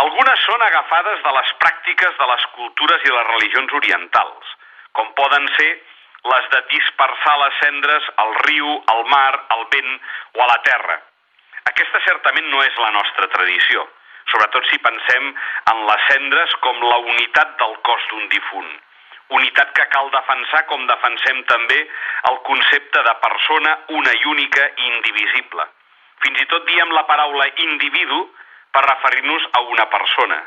Algunes 0.02 0.44
són 0.48 0.62
agafades 0.66 1.22
de 1.24 1.32
les 1.36 1.54
pràctiques 1.62 2.18
de 2.18 2.28
les 2.32 2.44
cultures 2.56 3.06
i 3.06 3.14
les 3.14 3.26
religions 3.30 3.72
orientals, 3.80 4.52
com 4.98 5.14
poden 5.18 5.48
ser 5.56 5.70
les 6.32 6.50
de 6.52 6.60
dispersar 6.70 7.38
les 7.38 7.56
cendres 7.60 8.10
al 8.24 8.34
riu, 8.46 8.76
al 8.94 9.02
mar, 9.10 9.32
al 9.56 9.66
vent 9.74 9.96
o 10.38 10.44
a 10.44 10.48
la 10.52 10.60
terra. 10.68 11.00
Aquesta 11.70 12.00
certament 12.06 12.48
no 12.50 12.62
és 12.62 12.78
la 12.84 12.92
nostra 12.94 13.28
tradició, 13.34 13.84
sobretot 14.30 14.66
si 14.70 14.78
pensem 14.86 15.28
en 15.72 15.84
les 15.88 16.08
cendres 16.10 16.54
com 16.66 16.80
la 16.86 16.98
unitat 17.14 17.58
del 17.62 17.76
cos 17.88 18.08
d'un 18.10 18.28
difunt. 18.34 18.72
Unitat 19.38 19.72
que 19.76 19.86
cal 19.92 20.10
defensar 20.14 20.64
com 20.70 20.86
defensem 20.86 21.42
també 21.50 21.78
el 22.30 22.38
concepte 22.48 23.02
de 23.06 23.14
persona 23.26 23.76
una 23.98 24.12
i 24.18 24.24
única 24.32 24.66
i 24.76 24.88
indivisible. 24.92 25.66
Fins 26.24 26.42
i 26.42 26.48
tot 26.50 26.66
diem 26.68 26.92
la 26.94 27.06
paraula 27.08 27.48
individu 27.66 28.24
per 28.72 28.82
referir-nos 28.86 29.46
a 29.58 29.62
una 29.74 29.86
persona. 29.94 30.40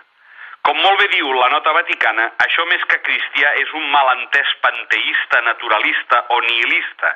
Com 0.65 0.79
molt 0.81 1.01
bé 1.01 1.07
diu 1.11 1.31
la 1.37 1.49
nota 1.53 1.73
vaticana, 1.77 2.31
això 2.41 2.65
més 2.65 2.83
que 2.89 3.01
cristià 3.05 3.51
és 3.61 3.73
un 3.77 3.85
malentès 3.93 4.53
panteista, 4.63 5.41
naturalista 5.45 6.23
o 6.33 6.39
nihilista, 6.41 7.11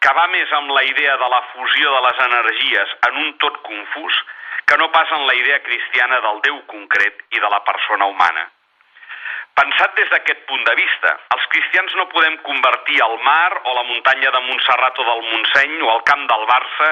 que 0.00 0.12
va 0.16 0.26
més 0.32 0.52
amb 0.56 0.72
la 0.72 0.84
idea 0.88 1.16
de 1.20 1.28
la 1.34 1.42
fusió 1.52 1.92
de 1.94 2.04
les 2.06 2.22
energies 2.28 2.94
en 3.10 3.18
un 3.24 3.32
tot 3.44 3.60
confús 3.66 4.22
que 4.68 4.78
no 4.80 4.90
pas 4.92 5.10
en 5.16 5.26
la 5.26 5.34
idea 5.34 5.60
cristiana 5.64 6.20
del 6.20 6.40
Déu 6.44 6.62
concret 6.70 7.20
i 7.36 7.40
de 7.40 7.50
la 7.52 7.60
persona 7.64 8.08
humana. 8.08 8.46
Pensat 9.56 9.94
des 9.98 10.10
d'aquest 10.12 10.44
punt 10.46 10.64
de 10.66 10.74
vista, 10.78 11.14
els 11.34 11.46
cristians 11.54 11.94
no 11.98 12.08
podem 12.12 12.36
convertir 12.46 13.00
el 13.06 13.16
mar 13.24 13.60
o 13.64 13.74
la 13.74 13.86
muntanya 13.88 14.30
de 14.30 14.42
Montserrat 14.46 14.98
o 14.98 15.06
del 15.08 15.24
Montseny 15.30 15.80
o 15.82 15.90
el 15.96 16.02
camp 16.10 16.26
del 16.30 16.46
Barça 16.50 16.88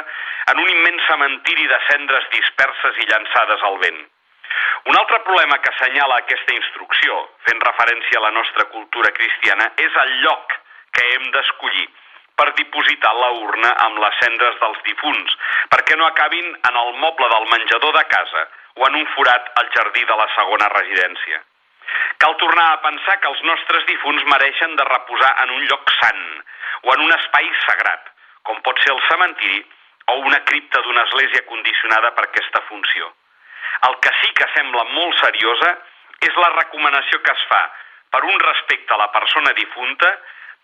en 0.52 0.62
un 0.64 0.72
immens 0.72 1.06
cementiri 1.10 1.66
de 1.70 1.78
cendres 1.90 2.28
disperses 2.34 3.02
i 3.02 3.08
llançades 3.10 3.62
al 3.70 3.78
vent. 3.84 4.00
Un 4.90 4.96
altre 4.98 5.18
problema 5.26 5.58
que 5.58 5.70
assenyala 5.74 6.18
aquesta 6.22 6.54
instrucció, 6.54 7.20
fent 7.46 7.62
referència 7.68 8.18
a 8.20 8.26
la 8.26 8.34
nostra 8.34 8.66
cultura 8.74 9.12
cristiana, 9.20 9.70
és 9.86 10.02
el 10.02 10.12
lloc 10.24 10.58
que 10.96 11.06
hem 11.14 11.30
d'escollir 11.34 11.88
per 12.36 12.52
dipositar 12.58 13.12
la 13.16 13.32
urna 13.40 13.72
amb 13.86 13.98
les 14.04 14.16
cendres 14.22 14.56
dels 14.60 14.80
difunts, 14.88 15.36
perquè 15.72 15.96
no 15.96 16.06
acabin 16.06 16.54
en 16.70 16.80
el 16.84 16.94
moble 17.02 17.28
del 17.32 17.50
menjador 17.52 17.96
de 17.96 18.04
casa 18.12 18.46
o 18.76 18.88
en 18.88 18.98
un 19.02 19.06
forat 19.14 19.52
al 19.60 19.70
jardí 19.76 20.04
de 20.04 20.16
la 20.22 20.28
segona 20.34 20.68
residència. 20.76 21.42
Cal 22.22 22.36
tornar 22.40 22.66
a 22.72 22.80
pensar 22.82 23.18
que 23.20 23.28
els 23.28 23.42
nostres 23.48 23.86
difunts 23.90 24.24
mereixen 24.32 24.76
de 24.76 24.84
reposar 24.88 25.32
en 25.44 25.54
un 25.56 25.66
lloc 25.70 25.92
sant 26.00 26.22
o 26.82 26.94
en 26.94 27.02
un 27.06 27.12
espai 27.16 27.50
sagrat, 27.64 28.12
com 28.42 28.60
pot 28.66 28.80
ser 28.84 28.94
el 28.94 29.02
cementiri 29.08 29.64
o 30.12 30.18
una 30.30 30.40
cripta 30.48 30.82
d'una 30.82 31.04
església 31.08 31.44
condicionada 31.46 32.12
per 32.14 32.26
aquesta 32.28 32.62
funció. 32.68 33.10
El 33.88 33.98
que 34.00 34.12
sí 34.20 34.32
que 34.38 34.48
sembla 34.54 34.84
molt 34.94 35.18
seriosa 35.20 35.74
és 36.28 36.40
la 36.40 36.52
recomanació 36.54 37.20
que 37.22 37.34
es 37.34 37.44
fa 37.50 37.62
per 38.14 38.22
un 38.24 38.40
respecte 38.40 38.94
a 38.94 39.00
la 39.02 39.10
persona 39.12 39.52
difunta 39.58 40.12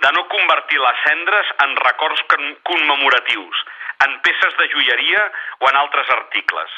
de 0.02 0.10
no 0.16 0.26
convertir 0.28 0.80
les 0.80 1.02
cendres 1.06 1.50
en 1.64 1.76
records 1.76 2.22
commemoratius, 2.70 3.64
en 4.06 4.18
peces 4.26 4.56
de 4.58 4.68
joieria 4.72 5.22
o 5.60 5.68
en 5.70 5.76
altres 5.76 6.10
articles. 6.10 6.70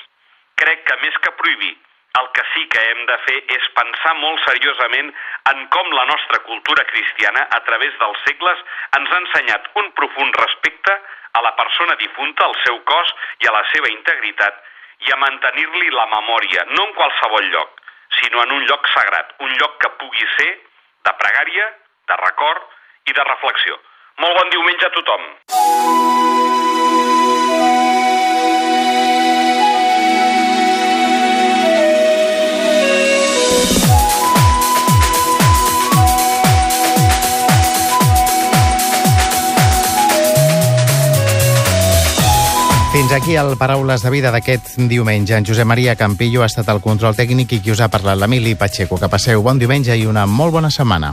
Crec 0.61 0.85
que 0.89 0.97
més 1.03 1.17
que 1.23 1.33
prohibir, 1.39 1.75
el 2.21 2.29
que 2.33 2.43
sí 2.55 2.67
que 2.71 2.83
hem 2.91 3.01
de 3.09 3.17
fer 3.27 3.37
és 3.57 3.65
pensar 3.79 4.15
molt 4.21 4.43
seriosament 4.47 5.11
en 5.51 5.65
com 5.75 5.91
la 5.97 6.05
nostra 6.11 6.41
cultura 6.47 6.85
cristiana, 6.91 7.47
a 7.51 7.61
través 7.67 7.97
dels 8.03 8.21
segles, 8.29 8.63
ens 8.99 9.11
ha 9.11 9.21
ensenyat 9.23 9.71
un 9.83 9.91
profund 9.99 10.39
respecte 10.43 10.95
a 11.35 11.43
la 11.43 11.55
persona 11.59 11.97
difunta, 11.99 12.47
al 12.47 12.55
seu 12.63 12.79
cos 12.91 13.15
i 13.43 13.51
a 13.51 13.57
la 13.57 13.65
seva 13.73 13.91
integritat, 13.91 14.63
i 15.09 15.13
a 15.13 15.21
mantenir-li 15.25 15.91
la 15.91 16.07
memòria, 16.15 16.67
no 16.71 16.87
en 16.87 16.95
qualsevol 17.01 17.51
lloc, 17.57 17.83
sinó 18.23 18.45
en 18.45 18.55
un 18.61 18.67
lloc 18.71 18.87
sagrat, 18.95 19.35
un 19.41 19.57
lloc 19.59 19.79
que 19.83 19.95
pugui 19.99 20.31
ser 20.39 20.51
de 21.05 21.17
pregària, 21.19 21.71
de 22.09 22.21
record 22.23 23.11
i 23.11 23.17
de 23.17 23.31
reflexió. 23.33 23.81
Molt 24.23 24.39
bon 24.39 24.55
diumenge 24.55 24.87
a 24.87 24.95
tothom. 24.95 26.54
Fins 43.05 43.21
aquí 43.21 43.35
el 43.37 43.59
Paraules 43.61 44.01
de 44.01 44.09
Vida 44.09 44.31
d'aquest 44.33 44.79
diumenge. 44.89 45.35
En 45.37 45.45
Josep 45.45 45.69
Maria 45.69 45.93
Campillo 45.93 46.41
ha 46.41 46.47
estat 46.49 46.71
el 46.73 46.79
control 46.81 47.13
tècnic 47.13 47.51
i 47.53 47.59
qui 47.61 47.75
us 47.75 47.83
ha 47.85 47.91
parlat 47.93 48.17
l'Emili 48.17 48.55
Pacheco. 48.57 48.97
Que 48.97 49.11
passeu 49.13 49.43
bon 49.45 49.61
diumenge 49.61 49.93
i 49.93 50.07
una 50.09 50.23
molt 50.25 50.57
bona 50.57 50.71
setmana. 50.73 51.11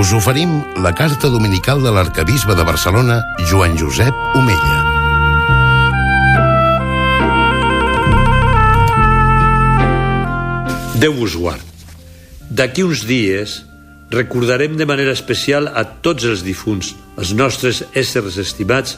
Us 0.00 0.10
oferim 0.18 0.58
la 0.82 0.90
carta 0.90 1.30
dominical 1.30 1.78
de 1.78 1.94
l'arcabisbe 1.94 2.58
de 2.58 2.66
Barcelona, 2.66 3.22
Joan 3.46 3.78
Josep 3.78 4.10
Omella. 4.34 4.82
Déu 10.98 11.14
vos 11.22 11.38
guard. 11.38 11.62
D'aquí 12.50 12.82
uns 12.82 13.06
dies 13.06 13.60
recordarem 14.10 14.76
de 14.76 14.86
manera 14.86 15.14
especial 15.14 15.70
a 15.70 15.84
tots 16.02 16.26
els 16.26 16.42
difunts, 16.42 16.94
els 17.16 17.32
nostres 17.32 17.84
éssers 17.94 18.40
estimats 18.42 18.96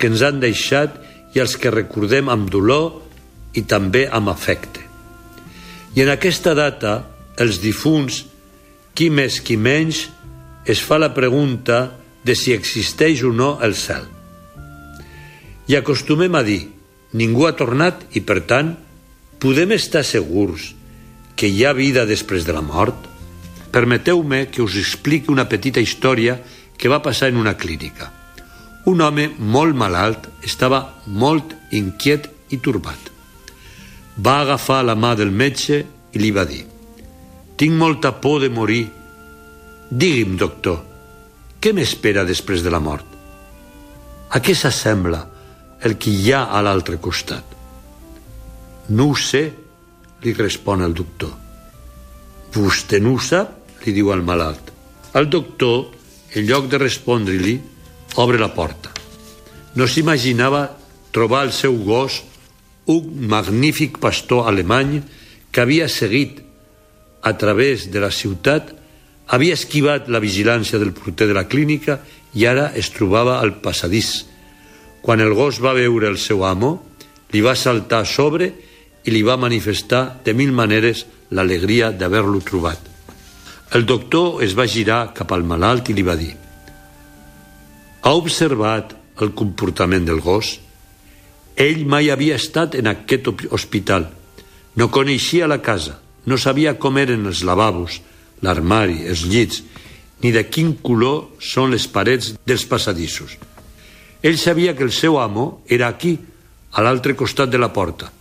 que 0.00 0.08
ens 0.08 0.24
han 0.24 0.40
deixat 0.40 0.96
i 1.36 1.42
els 1.42 1.58
que 1.60 1.72
recordem 1.72 2.30
amb 2.32 2.48
dolor 2.50 3.02
i 3.54 3.62
també 3.68 4.06
amb 4.08 4.32
afecte. 4.32 4.80
I 5.94 6.02
en 6.02 6.10
aquesta 6.10 6.54
data, 6.56 7.04
els 7.38 7.60
difunts, 7.62 8.24
qui 8.94 9.10
més 9.10 9.40
qui 9.44 9.58
menys, 9.58 10.08
es 10.66 10.80
fa 10.80 10.98
la 10.98 11.12
pregunta 11.14 11.92
de 12.24 12.34
si 12.34 12.54
existeix 12.54 13.22
o 13.22 13.32
no 13.34 13.58
el 13.62 13.76
cel. 13.76 14.06
I 15.68 15.76
acostumem 15.76 16.34
a 16.34 16.42
dir, 16.46 16.62
ningú 17.12 17.46
ha 17.46 17.54
tornat 17.56 18.02
i, 18.16 18.24
per 18.24 18.40
tant, 18.48 18.74
podem 19.40 19.74
estar 19.76 20.04
segurs 20.06 20.72
que 21.36 21.50
hi 21.50 21.64
ha 21.64 21.74
vida 21.76 22.06
després 22.08 22.46
de 22.48 22.54
la 22.56 22.64
mort? 22.64 23.13
Permeteu-me 23.74 24.44
que 24.54 24.62
us 24.62 24.76
expliqui 24.78 25.32
una 25.34 25.48
petita 25.50 25.82
història 25.82 26.36
que 26.78 26.90
va 26.90 27.00
passar 27.02 27.32
en 27.32 27.40
una 27.40 27.56
clínica. 27.58 28.06
Un 28.86 29.00
home 29.02 29.24
molt 29.38 29.74
malalt 29.74 30.28
estava 30.46 30.78
molt 31.06 31.56
inquiet 31.74 32.28
i 32.54 32.60
turbat. 32.62 33.10
Va 34.22 34.36
agafar 34.44 34.84
la 34.86 34.94
mà 34.94 35.16
del 35.18 35.32
metge 35.34 35.80
i 36.14 36.22
li 36.22 36.30
va 36.30 36.44
dir 36.46 36.62
«Tinc 37.58 37.74
molta 37.78 38.12
por 38.22 38.40
de 38.42 38.50
morir. 38.50 38.84
Digui'm, 39.90 40.36
doctor, 40.38 40.78
què 41.58 41.72
m'espera 41.74 42.24
després 42.26 42.62
de 42.62 42.70
la 42.70 42.82
mort? 42.82 43.06
A 44.30 44.38
què 44.38 44.54
s'assembla 44.54 45.20
el 45.82 45.98
que 45.98 46.14
hi 46.14 46.30
ha 46.30 46.44
a 46.50 46.62
l'altre 46.62 46.98
costat? 47.02 47.58
No 48.94 49.10
ho 49.10 49.18
sé, 49.18 49.44
li 50.22 50.32
respon 50.38 50.82
el 50.86 50.94
doctor. 50.94 51.34
Vostè 52.54 53.02
no 53.02 53.14
ho 53.14 53.22
sap? 53.22 53.63
Li 53.84 53.92
diu 53.92 54.12
el 54.12 54.24
malalt. 54.24 54.72
El 55.14 55.28
doctor, 55.30 55.90
en 56.34 56.46
lloc 56.48 56.68
de 56.72 56.80
respondre-li, 56.80 57.58
obre 58.16 58.40
la 58.40 58.50
porta. 58.54 58.90
No 59.74 59.86
s'imaginava 59.86 60.68
trobar 61.14 61.44
el 61.46 61.52
seu 61.52 61.76
gos, 61.86 62.22
un 62.86 63.28
magnífic 63.30 63.98
pastor 64.02 64.48
alemany 64.50 65.00
que 65.50 65.62
havia 65.62 65.88
seguit 65.88 66.42
a 67.22 67.32
través 67.38 67.88
de 67.90 68.00
la 68.02 68.10
ciutat, 68.10 68.74
havia 69.32 69.56
esquivat 69.56 70.10
la 70.12 70.20
vigilància 70.20 70.78
del 70.78 70.92
porter 70.92 71.30
de 71.30 71.36
la 71.36 71.46
clínica 71.48 72.00
i 72.34 72.44
ara 72.46 72.72
es 72.76 72.90
trobava 72.92 73.38
al 73.40 73.54
passadís. 73.64 74.26
Quan 75.00 75.20
el 75.20 75.32
gos 75.36 75.62
va 75.64 75.76
veure 75.76 76.10
el 76.10 76.18
seu 76.18 76.44
amo, 76.44 76.76
li 77.32 77.40
va 77.40 77.56
saltar 77.56 78.04
a 78.04 78.08
sobre 78.08 78.52
i 79.04 79.12
li 79.12 79.22
va 79.24 79.40
manifestar 79.40 80.20
de 80.24 80.34
mil 80.36 80.52
maneres 80.52 81.06
l'alegria 81.30 81.90
d'haver-lo 81.92 82.40
trobat. 82.44 82.93
El 83.74 83.86
doctor 83.90 84.38
es 84.44 84.52
va 84.54 84.68
girar 84.70 85.08
cap 85.18 85.32
al 85.34 85.42
malalt 85.42 85.88
i 85.90 85.94
li 85.96 86.02
va 86.06 86.14
dir 86.14 86.30
«Ha 88.04 88.12
observat 88.14 88.92
el 89.24 89.32
comportament 89.34 90.06
del 90.06 90.20
gos? 90.22 90.60
Ell 91.58 91.82
mai 91.90 92.10
havia 92.12 92.36
estat 92.38 92.76
en 92.78 92.86
aquest 92.86 93.30
hospital. 93.50 94.06
No 94.78 94.90
coneixia 94.94 95.48
la 95.50 95.58
casa, 95.58 95.96
no 96.26 96.38
sabia 96.38 96.76
com 96.78 97.00
eren 97.02 97.26
els 97.26 97.42
lavabos, 97.42 97.98
l'armari, 98.46 99.00
els 99.10 99.26
llits, 99.26 99.64
ni 100.22 100.30
de 100.30 100.44
quin 100.46 100.76
color 100.78 101.34
són 101.42 101.74
les 101.74 101.88
parets 101.90 102.34
dels 102.46 102.68
passadissos. 102.70 103.38
Ell 104.22 104.38
sabia 104.38 104.76
que 104.78 104.86
el 104.86 104.94
seu 104.94 105.18
amo 105.18 105.64
era 105.66 105.88
aquí, 105.88 106.14
a 106.70 106.82
l'altre 106.82 107.18
costat 107.18 107.50
de 107.50 107.58
la 107.58 107.72
porta, 107.74 108.12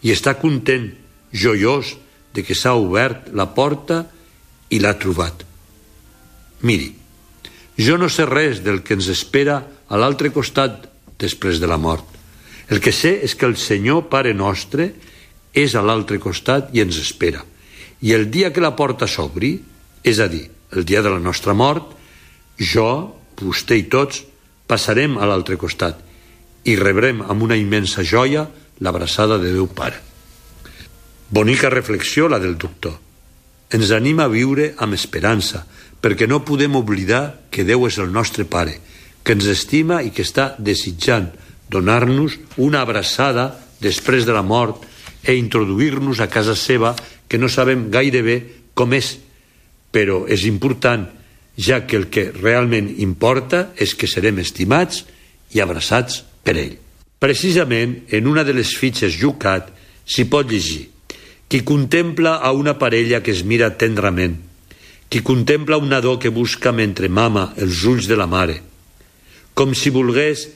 i 0.00 0.12
està 0.16 0.38
content, 0.40 0.88
joiós, 1.32 1.96
de 2.32 2.44
que 2.44 2.56
s'ha 2.56 2.76
obert 2.80 3.28
la 3.36 3.52
porta 3.52 4.04
i 4.70 4.80
l'ha 4.82 4.94
trobat. 4.98 5.44
Miri, 6.66 6.90
jo 7.76 7.96
no 8.00 8.08
sé 8.08 8.26
res 8.26 8.62
del 8.64 8.82
que 8.82 8.96
ens 8.96 9.08
espera 9.12 9.60
a 9.88 9.98
l'altre 10.00 10.32
costat 10.34 10.86
després 11.20 11.60
de 11.60 11.68
la 11.68 11.78
mort. 11.78 12.06
El 12.68 12.80
que 12.82 12.92
sé 12.92 13.20
és 13.22 13.36
que 13.36 13.46
el 13.46 13.56
Senyor 13.60 14.08
Pare 14.10 14.32
Nostre 14.34 14.90
és 15.56 15.74
a 15.76 15.84
l'altre 15.84 16.18
costat 16.18 16.72
i 16.74 16.82
ens 16.82 16.98
espera. 16.98 17.44
I 18.02 18.12
el 18.12 18.30
dia 18.30 18.52
que 18.52 18.64
la 18.64 18.74
porta 18.76 19.06
s'obri, 19.08 19.54
és 20.02 20.18
a 20.20 20.26
dir, 20.28 20.44
el 20.72 20.84
dia 20.84 21.02
de 21.02 21.12
la 21.12 21.22
nostra 21.22 21.54
mort, 21.54 21.94
jo, 22.58 22.88
vostè 23.40 23.78
i 23.78 23.86
tots, 23.92 24.24
passarem 24.66 25.16
a 25.18 25.28
l'altre 25.28 25.56
costat 25.60 26.02
i 26.66 26.74
rebrem 26.76 27.22
amb 27.22 27.44
una 27.46 27.56
immensa 27.56 28.02
joia 28.02 28.48
l'abraçada 28.82 29.38
de 29.38 29.52
Déu 29.54 29.68
Pare. 29.70 30.00
Bonica 31.30 31.70
reflexió 31.70 32.28
la 32.28 32.40
del 32.42 32.58
doctor. 32.58 33.05
Ens 33.70 33.90
anima 33.90 34.26
a 34.26 34.30
viure 34.30 34.74
amb 34.78 34.94
esperança, 34.94 35.64
perquè 36.00 36.28
no 36.30 36.44
podem 36.46 36.76
oblidar 36.78 37.48
que 37.50 37.64
Déu 37.66 37.86
és 37.88 37.98
el 37.98 38.12
nostre 38.14 38.46
Pare, 38.46 38.78
que 39.26 39.34
ens 39.34 39.48
estima 39.50 40.02
i 40.06 40.12
que 40.14 40.22
està 40.22 40.54
desitjant 40.58 41.32
donar-nos 41.68 42.38
una 42.62 42.84
abraçada 42.86 43.50
després 43.82 44.26
de 44.26 44.36
la 44.36 44.44
mort 44.46 44.84
e 45.26 45.34
introduir-nos 45.34 46.20
a 46.22 46.30
casa 46.30 46.54
seva 46.54 46.94
que 47.26 47.38
no 47.42 47.50
sabem 47.50 47.88
gaire 47.90 48.22
bé 48.22 48.36
com 48.74 48.94
és, 48.94 49.16
però 49.90 50.24
és 50.30 50.46
important, 50.46 51.08
ja 51.58 51.82
que 51.88 51.96
el 51.98 52.06
que 52.12 52.30
realment 52.30 52.92
importa 53.02 53.72
és 53.74 53.96
que 53.98 54.06
serem 54.06 54.38
estimats 54.38 55.02
i 55.56 55.62
abraçats 55.64 56.22
per 56.44 56.54
ell. 56.54 56.76
Precisament, 57.18 58.04
en 58.12 58.28
una 58.28 58.44
de 58.44 58.54
les 58.54 58.76
fitxes 58.76 59.16
Yucat 59.18 59.72
s'hi 60.06 60.28
pot 60.30 60.46
llegir 60.46 60.84
qui 61.48 61.62
contempla 61.62 62.36
a 62.42 62.50
una 62.52 62.78
parella 62.78 63.22
que 63.22 63.30
es 63.30 63.44
mira 63.44 63.76
tendrament, 63.78 64.40
qui 65.08 65.22
contempla 65.22 65.78
un 65.78 65.88
nadó 65.88 66.18
que 66.18 66.28
busca 66.28 66.72
mentre 66.72 67.08
mama 67.08 67.52
els 67.56 67.84
ulls 67.86 68.08
de 68.10 68.16
la 68.18 68.26
mare, 68.26 68.58
com 69.54 69.74
si 69.74 69.92
volgués 69.94 70.48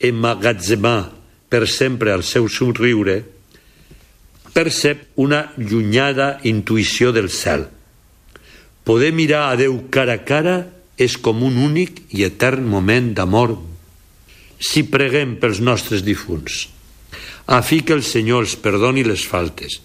emmagatzemar 0.00 1.12
per 1.52 1.66
sempre 1.68 2.14
el 2.16 2.24
seu 2.24 2.48
somriure, 2.48 3.20
percep 4.56 5.10
una 5.20 5.50
llunyada 5.58 6.38
intuïció 6.48 7.12
del 7.12 7.28
cel. 7.30 7.68
Poder 8.84 9.12
mirar 9.12 9.50
a 9.50 9.58
Déu 9.60 9.76
cara 9.92 10.16
a 10.16 10.24
cara 10.24 10.56
és 10.96 11.18
com 11.20 11.44
un 11.44 11.60
únic 11.60 12.00
i 12.16 12.24
etern 12.24 12.64
moment 12.64 13.12
d'amor. 13.14 13.58
Si 14.58 14.82
preguem 14.88 15.36
pels 15.40 15.60
nostres 15.60 16.02
difunts, 16.04 16.64
a 17.46 17.60
fi 17.62 17.82
que 17.84 17.92
el 17.96 18.02
Senyor 18.04 18.46
els 18.46 18.56
perdoni 18.56 19.04
les 19.04 19.22
faltes 19.28 19.80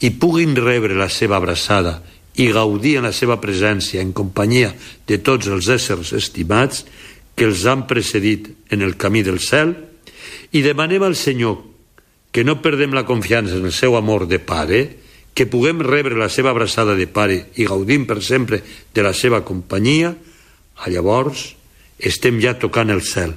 i 0.00 0.10
puguin 0.10 0.56
rebre 0.56 0.96
la 0.98 1.08
seva 1.12 1.38
abraçada 1.38 2.00
i 2.34 2.50
gaudir 2.50 2.96
en 2.98 3.06
la 3.06 3.14
seva 3.14 3.38
presència 3.40 4.02
en 4.02 4.10
companyia 4.12 4.72
de 5.06 5.20
tots 5.22 5.46
els 5.46 5.68
éssers 5.70 6.12
estimats 6.16 6.82
que 7.34 7.46
els 7.46 7.62
han 7.66 7.86
precedit 7.86 8.50
en 8.74 8.82
el 8.82 8.96
camí 8.98 9.22
del 9.22 9.38
cel 9.42 9.74
i 10.54 10.62
demanem 10.62 11.02
al 11.02 11.14
Senyor 11.18 11.60
que 12.34 12.42
no 12.42 12.58
perdem 12.58 12.94
la 12.94 13.06
confiança 13.06 13.54
en 13.54 13.68
el 13.68 13.72
seu 13.72 13.94
amor 13.94 14.26
de 14.26 14.40
pare, 14.42 14.80
que 15.38 15.46
puguem 15.46 15.78
rebre 15.82 16.18
la 16.18 16.26
seva 16.26 16.50
abraçada 16.50 16.96
de 16.98 17.06
pare 17.06 17.36
i 17.54 17.66
gaudim 17.66 18.08
per 18.10 18.18
sempre 18.26 18.58
de 18.90 19.02
la 19.06 19.12
seva 19.14 19.44
companyia, 19.46 20.10
a 20.74 20.90
llavors 20.90 21.52
estem 21.98 22.40
ja 22.42 22.56
tocant 22.58 22.90
el 22.90 23.02
cel. 23.06 23.36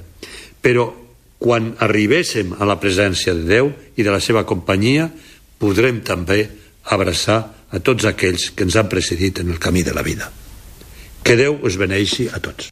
Però 0.58 0.90
quan 1.38 1.76
arribéssim 1.78 2.56
a 2.58 2.66
la 2.66 2.78
presència 2.82 3.34
de 3.38 3.46
Déu 3.46 3.70
i 3.94 4.02
de 4.02 4.10
la 4.10 4.18
seva 4.18 4.42
companyia, 4.42 5.06
podrem 5.58 6.00
també 6.06 6.46
abraçar 6.84 7.38
a 7.70 7.80
tots 7.84 8.06
aquells 8.08 8.50
que 8.56 8.64
ens 8.64 8.76
han 8.78 8.88
precedit 8.88 9.42
en 9.42 9.52
el 9.52 9.58
camí 9.60 9.82
de 9.84 9.94
la 9.94 10.02
vida. 10.06 10.30
Que 11.22 11.36
Déu 11.36 11.58
us 11.62 11.76
beneixi 11.76 12.28
a 12.32 12.40
tots. 12.40 12.70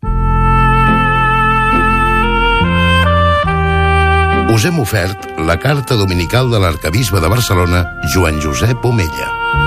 Us 4.57 4.65
hem 4.65 4.79
ofert 4.81 5.27
la 5.45 5.59
carta 5.61 5.99
dominical 6.01 6.49
de 6.49 6.63
l'arcabisbe 6.63 7.21
de 7.21 7.29
Barcelona, 7.29 7.85
Joan 8.15 8.41
Josep 8.41 8.85
Omella. 8.89 9.66